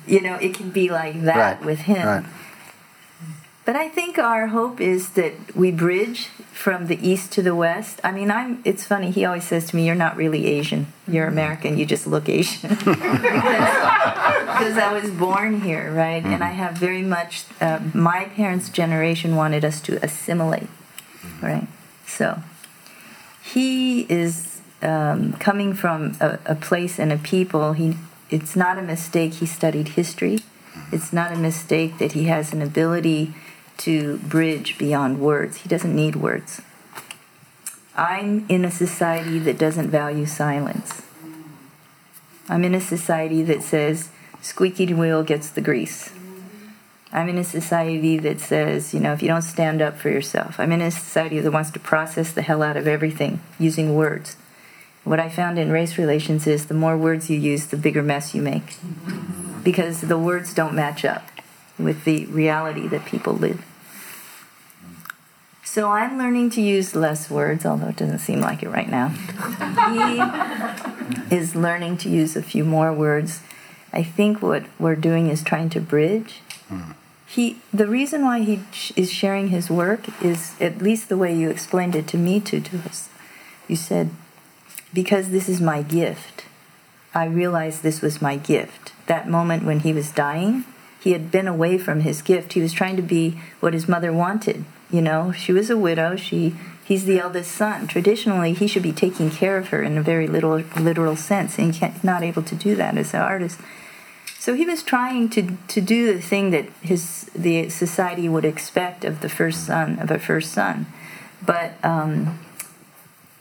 [0.08, 1.66] you know, it can be like that right.
[1.66, 2.08] with him.
[2.08, 2.26] Right.
[3.66, 8.00] But I think our hope is that we bridge from the east to the west.
[8.04, 8.62] I mean, I'm.
[8.64, 9.10] It's funny.
[9.10, 10.94] He always says to me, "You're not really Asian.
[11.08, 11.76] You're American.
[11.76, 16.24] You just look Asian." because, I was born here, right?
[16.24, 17.46] And I have very much.
[17.60, 20.70] Uh, my parents' generation wanted us to assimilate,
[21.42, 21.68] right?
[22.06, 22.44] So
[23.42, 27.74] he is um, coming from a, a place and a people.
[27.74, 27.98] He.
[28.30, 29.36] It's not a mistake.
[29.36, 30.40] He studied history.
[30.92, 33.34] It's not a mistake that he has an ability
[33.78, 35.58] to bridge beyond words.
[35.58, 36.62] He doesn't need words.
[37.96, 41.02] I'm in a society that doesn't value silence.
[42.50, 44.10] I'm in a society that says
[44.42, 46.12] squeaky wheel gets the grease.
[47.12, 50.60] I'm in a society that says, you know, if you don't stand up for yourself.
[50.60, 54.36] I'm in a society that wants to process the hell out of everything using words.
[55.06, 58.36] What I found in race relations is the more words you use, the bigger mess
[58.36, 58.76] you make.
[59.64, 61.30] Because the words don't match up
[61.78, 63.64] with the reality that people live.
[65.64, 69.10] So I'm learning to use less words, although it doesn't seem like it right now.
[71.30, 73.42] he is learning to use a few more words.
[73.92, 76.40] I think what we're doing is trying to bridge.
[76.70, 76.92] Hmm.
[77.28, 78.62] He, the reason why he
[78.96, 82.62] is sharing his work is, at least the way you explained it to me, to,
[82.62, 83.10] to us.
[83.68, 84.12] You said,
[84.94, 86.46] because this is my gift.
[87.14, 88.94] I realized this was my gift.
[89.08, 90.64] That moment when he was dying,
[91.06, 92.54] he had been away from his gift.
[92.54, 94.66] He was trying to be what his mother wanted.
[94.90, 96.16] You know, she was a widow.
[96.16, 97.86] She he's the eldest son.
[97.86, 101.80] Traditionally, he should be taking care of her in a very little literal sense, and
[102.04, 103.60] not able to do that as an artist.
[104.40, 109.06] So he was trying to to do the thing that his the society would expect
[109.06, 110.88] of the first son of a first son,
[111.46, 111.74] but.
[111.84, 112.40] Um,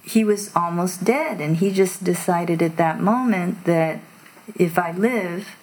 [0.07, 4.01] he was almost dead, and he just decided at that moment that
[4.55, 5.57] if I live,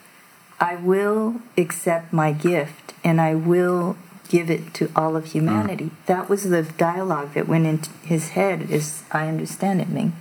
[0.62, 3.98] I will accept my gift and I will
[4.30, 5.86] give it to all of humanity.
[5.86, 6.06] Mm.
[6.06, 10.16] That was the dialogue that went into his head, as I understand it, Ming.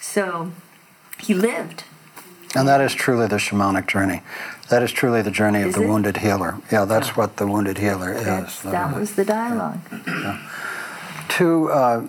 [0.00, 0.52] So
[1.18, 1.84] he lived.
[2.54, 4.22] And that is truly the shamanic journey.
[4.70, 5.88] That is truly the journey is of the it?
[5.88, 6.58] wounded healer.
[6.70, 8.70] Yeah, that's what the wounded healer That's, is.
[8.70, 9.80] that was the dialogue.
[10.06, 10.48] Yeah.
[11.38, 12.06] To uh,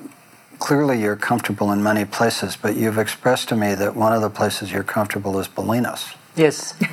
[0.59, 4.29] clearly you're comfortable in many places, but you've expressed to me that one of the
[4.29, 6.15] places you're comfortable is Bolinas.
[6.35, 6.73] Yes.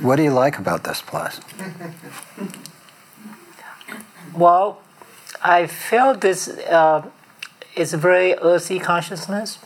[0.00, 1.40] What do you like about this place?
[4.34, 4.80] Well,
[5.42, 7.02] I feel this uh,
[7.76, 9.58] is a very earthy consciousness,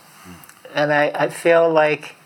[0.75, 2.17] and I, I feel like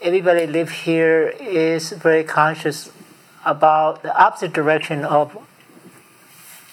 [0.00, 2.92] everybody live here is very conscious
[3.44, 5.36] about the opposite direction of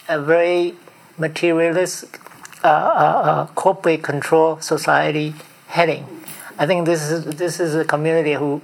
[0.08, 0.76] a very
[1.18, 2.06] materialist
[2.64, 5.34] uh, uh, uh, corporate control society
[5.68, 6.06] heading.
[6.60, 8.62] I think this is this is a community who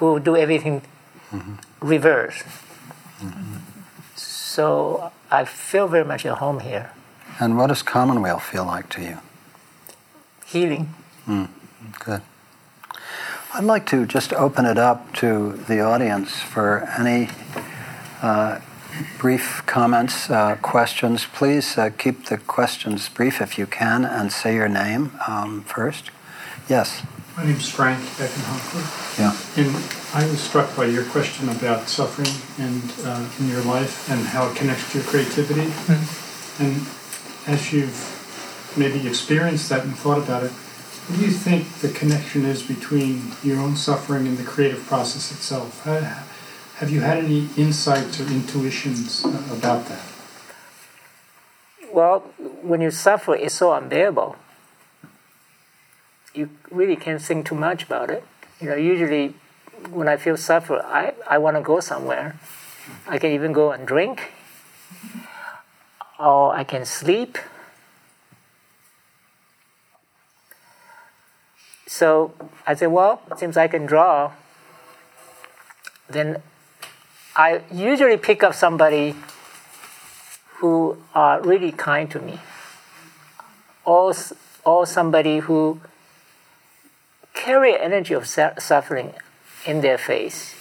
[0.00, 0.82] who do everything
[1.80, 2.42] reverse.
[4.16, 6.90] So I feel very much at home here.
[7.38, 9.18] And what does Commonweal feel like to you?
[10.46, 10.92] Healing.
[12.04, 12.22] Good.
[13.54, 17.28] I'd like to just open it up to the audience for any
[18.22, 18.60] uh,
[19.18, 21.26] brief comments, uh, questions.
[21.26, 26.10] Please uh, keep the questions brief if you can and say your name um, first.
[26.68, 27.02] Yes.
[27.36, 29.34] My name's Frank Eckenhofer, Yeah.
[29.56, 29.74] and
[30.14, 34.48] I was struck by your question about suffering and uh, in your life and how
[34.50, 35.72] it connects to your creativity.
[36.58, 36.84] And
[37.46, 42.44] as you've maybe experienced that and thought about it, what do you think the connection
[42.44, 45.82] is between your own suffering and the creative process itself?
[45.84, 46.24] Ha-
[46.76, 50.02] Have you had any insights or intuitions uh, about that?
[51.92, 52.20] Well,
[52.62, 54.36] when you suffer, it's so unbearable.
[56.32, 58.24] You really can't think too much about it.
[58.60, 59.34] You know, usually
[59.90, 62.38] when I feel suffer, I, I want to go somewhere.
[63.06, 64.32] I can even go and drink,
[66.18, 67.38] or I can sleep.
[71.86, 72.32] So
[72.66, 74.32] I said, well, since I can draw,
[76.08, 76.42] then
[77.36, 79.14] I usually pick up somebody
[80.58, 82.38] who are really kind to me,
[83.84, 84.12] or,
[84.64, 85.80] or somebody who
[87.44, 89.14] carry energy of suffering
[89.66, 90.54] in their face.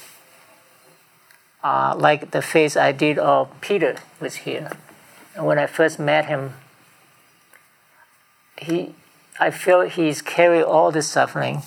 [1.64, 4.72] Uh, like the face I did of Peter was here.
[5.36, 6.54] And when I first met him,
[8.58, 8.96] he,
[9.40, 11.64] I feel he's carry all this suffering.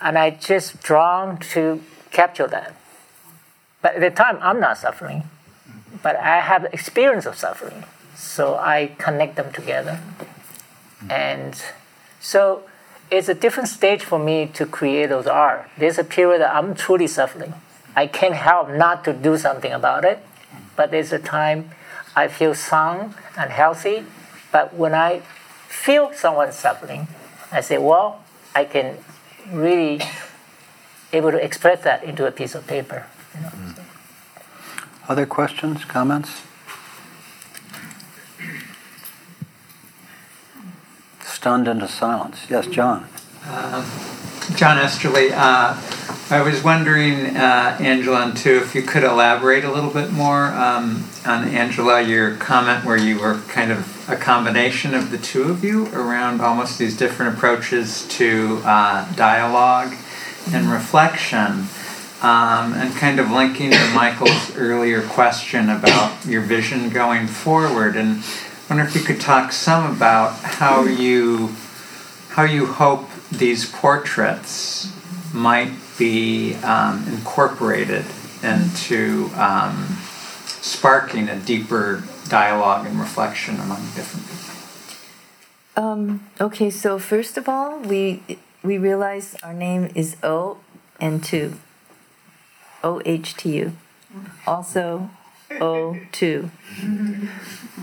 [0.00, 2.74] And I just drawn to capture that.
[3.82, 5.24] But at the time, I'm not suffering
[6.02, 7.84] but I have experience of suffering,
[8.14, 10.00] so I connect them together.
[11.08, 11.60] And
[12.20, 12.62] so
[13.10, 15.68] it's a different stage for me to create those art.
[15.76, 17.54] There's a period that I'm truly suffering.
[17.96, 20.24] I can't help not to do something about it,
[20.76, 21.70] but there's a time
[22.14, 24.04] I feel sound and healthy.
[24.52, 25.20] But when I
[25.68, 27.08] feel someone suffering,
[27.50, 28.22] I say, well,
[28.54, 28.98] I can
[29.50, 30.00] really
[31.12, 33.06] able to express that into a piece of paper.
[33.34, 33.48] You know?
[33.48, 33.78] Mm.
[35.08, 36.42] Other questions, comments?
[41.40, 42.36] Stunned into silence.
[42.50, 43.08] Yes, John.
[44.56, 45.74] John Esterly, uh,
[46.28, 50.48] I was wondering, uh, Angela and Tu, if you could elaborate a little bit more
[50.48, 55.44] um, on Angela, your comment where you were kind of a combination of the two
[55.44, 59.94] of you around almost these different approaches to uh, dialogue
[60.52, 61.64] and reflection.
[62.20, 68.22] Um, and kind of linking to Michael's earlier question about your vision going forward, and
[68.70, 71.48] wonder if you could talk some about how you
[72.30, 74.92] how you hope these portraits
[75.34, 78.04] might be um, incorporated
[78.44, 79.98] into um,
[80.46, 85.84] sparking a deeper dialogue and reflection among different people.
[85.84, 88.22] Um, okay, so first of all, we
[88.62, 90.58] we realize our name is O
[91.00, 91.54] and two.
[92.84, 93.76] O H T U.
[94.46, 95.10] Also
[95.52, 96.50] O two.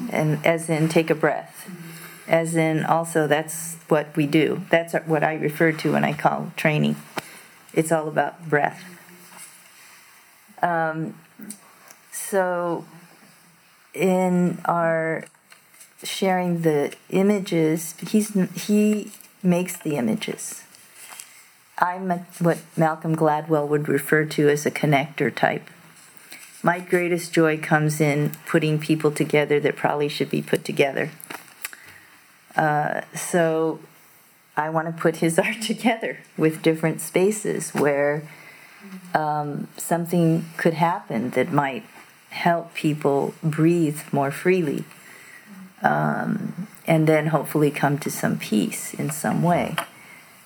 [0.10, 1.70] And as in take a breath.
[2.28, 4.64] As in also that's what we do.
[4.70, 6.96] That's what I refer to when I call training.
[7.74, 8.84] It's all about breath.
[10.62, 11.16] Um,
[12.12, 12.86] so
[13.94, 15.26] in our
[16.04, 18.34] sharing the images, he's
[18.66, 19.12] he
[19.44, 20.64] makes the images.
[21.80, 25.70] I'm a, what Malcolm Gladwell would refer to as a connector type.
[26.64, 31.12] My greatest joy comes in putting people together that probably should be put together.
[32.56, 33.80] Uh, so
[34.56, 38.24] I want to put his art together with different spaces where
[39.14, 41.84] um, something could happen that might
[42.30, 44.84] help people breathe more freely
[45.82, 49.76] um, and then hopefully come to some peace in some way.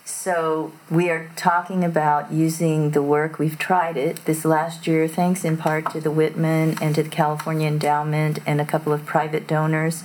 [0.04, 3.38] So we are talking about using the work.
[3.38, 7.08] We've tried it this last year, thanks in part to the Whitman and to the
[7.08, 10.02] California Endowment and a couple of private donors.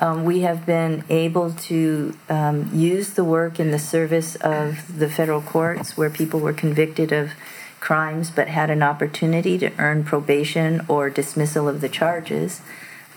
[0.00, 5.08] Um, we have been able to um, use the work in the service of the
[5.08, 7.32] federal courts where people were convicted of
[7.80, 12.60] crimes but had an opportunity to earn probation or dismissal of the charges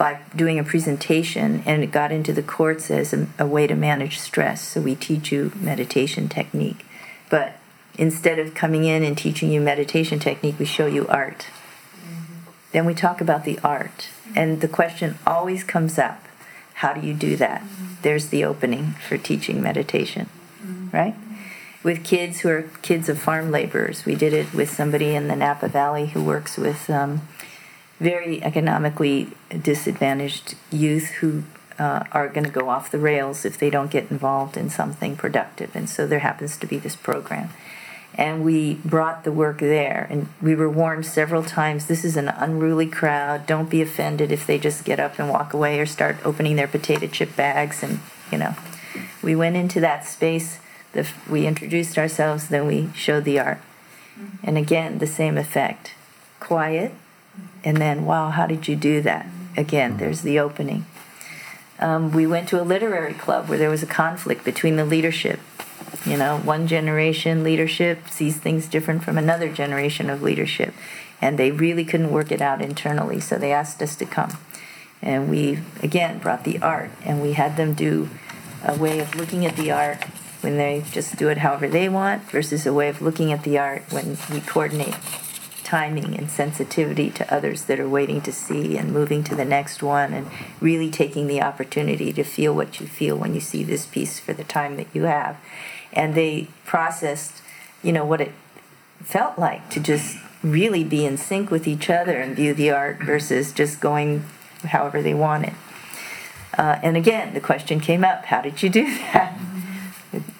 [0.02, 3.76] by doing a presentation, and it got into the courts as a, a, way to
[3.76, 4.68] manage stress.
[4.68, 6.88] So we teach you meditation technique,
[7.30, 7.58] but
[8.00, 11.46] instead of coming in and teaching you meditation technique, we show you art.
[11.94, 12.50] Mm-hmm.
[12.72, 16.26] Then we talk about the art, and the question always comes up:
[16.74, 17.62] How do you do that?
[17.62, 18.02] Mm-hmm.
[18.02, 20.30] There's the opening for teaching meditation.
[20.64, 20.98] Mm-hmm.
[20.98, 21.16] right?
[21.84, 24.04] With kids who are kids of farm laborers.
[24.04, 27.22] We did it with somebody in the Napa Valley who works with um,
[28.02, 29.30] very economically
[29.62, 31.44] disadvantaged youth who
[31.78, 35.16] uh, are going to go off the rails if they don't get involved in something
[35.16, 35.76] productive.
[35.76, 37.52] And so there happens to be this program.
[38.16, 42.28] And we brought the work there, and we were warned several times this is an
[42.28, 43.46] unruly crowd.
[43.46, 46.68] Don't be offended if they just get up and walk away or start opening their
[46.68, 47.84] potato chip bags.
[47.84, 48.00] And,
[48.32, 48.56] you know,
[49.22, 50.60] we went into that space,
[50.92, 53.62] the, we introduced ourselves, then we showed the art.
[54.44, 55.94] And again, the same effect
[56.40, 56.92] quiet,
[57.64, 59.28] and then, wow, how did you do that?
[59.56, 60.86] Again, there's the opening.
[61.80, 65.40] Um, we went to a literary club where there was a conflict between the leadership.
[66.06, 70.74] You know, one generation leadership sees things different from another generation of leadership,
[71.22, 74.38] and they really couldn't work it out internally, so they asked us to come.
[75.02, 78.10] And we, again, brought the art, and we had them do
[78.64, 80.04] a way of looking at the art
[80.42, 83.58] when they just do it however they want versus a way of looking at the
[83.58, 84.96] art when we coordinate
[85.72, 89.82] timing and sensitivity to others that are waiting to see and moving to the next
[89.82, 90.30] one and
[90.60, 94.34] really taking the opportunity to feel what you feel when you see this piece for
[94.34, 95.38] the time that you have.
[95.94, 97.42] And they processed,
[97.82, 98.34] you know, what it
[99.02, 103.02] felt like to just really be in sync with each other and view the art
[103.02, 104.26] versus just going
[104.66, 105.54] however they wanted.
[106.58, 108.84] Uh, and again, the question came up how did you do
[109.14, 109.40] that?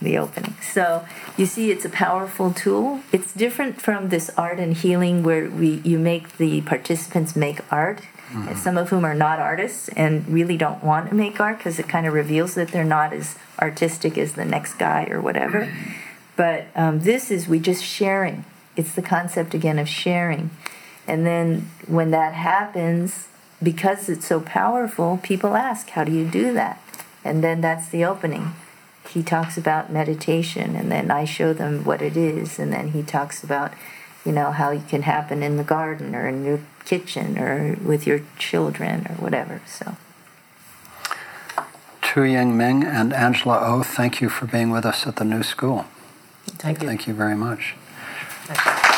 [0.02, 0.56] The opening.
[0.62, 1.06] So
[1.38, 3.02] you see, it's a powerful tool.
[3.12, 8.02] It's different from this art and healing where we you make the participants make art.
[8.32, 8.56] Mm-hmm.
[8.56, 11.88] Some of whom are not artists and really don't want to make art because it
[11.90, 15.72] kind of reveals that they're not as artistic as the next guy or whatever.
[16.38, 18.46] But um, this is we just sharing.
[18.78, 20.50] It's the concept again of sharing.
[21.08, 23.28] And then when that happens,
[23.62, 26.82] because it's so powerful, people ask, How do you do that?
[27.24, 28.54] And then that's the opening
[29.14, 33.04] he talks about meditation and then I show them what it is and then he
[33.04, 33.74] talks about
[34.26, 38.06] you know how it can happen in the garden or in your kitchen or with
[38.06, 39.96] your children or whatever so
[42.14, 45.44] Tu Ying Ming and Angela O, thank you for being with us at the new
[45.44, 45.86] school.
[46.46, 46.88] Thank you.
[46.88, 47.76] Thank you very much.
[48.48, 48.91] Thank you.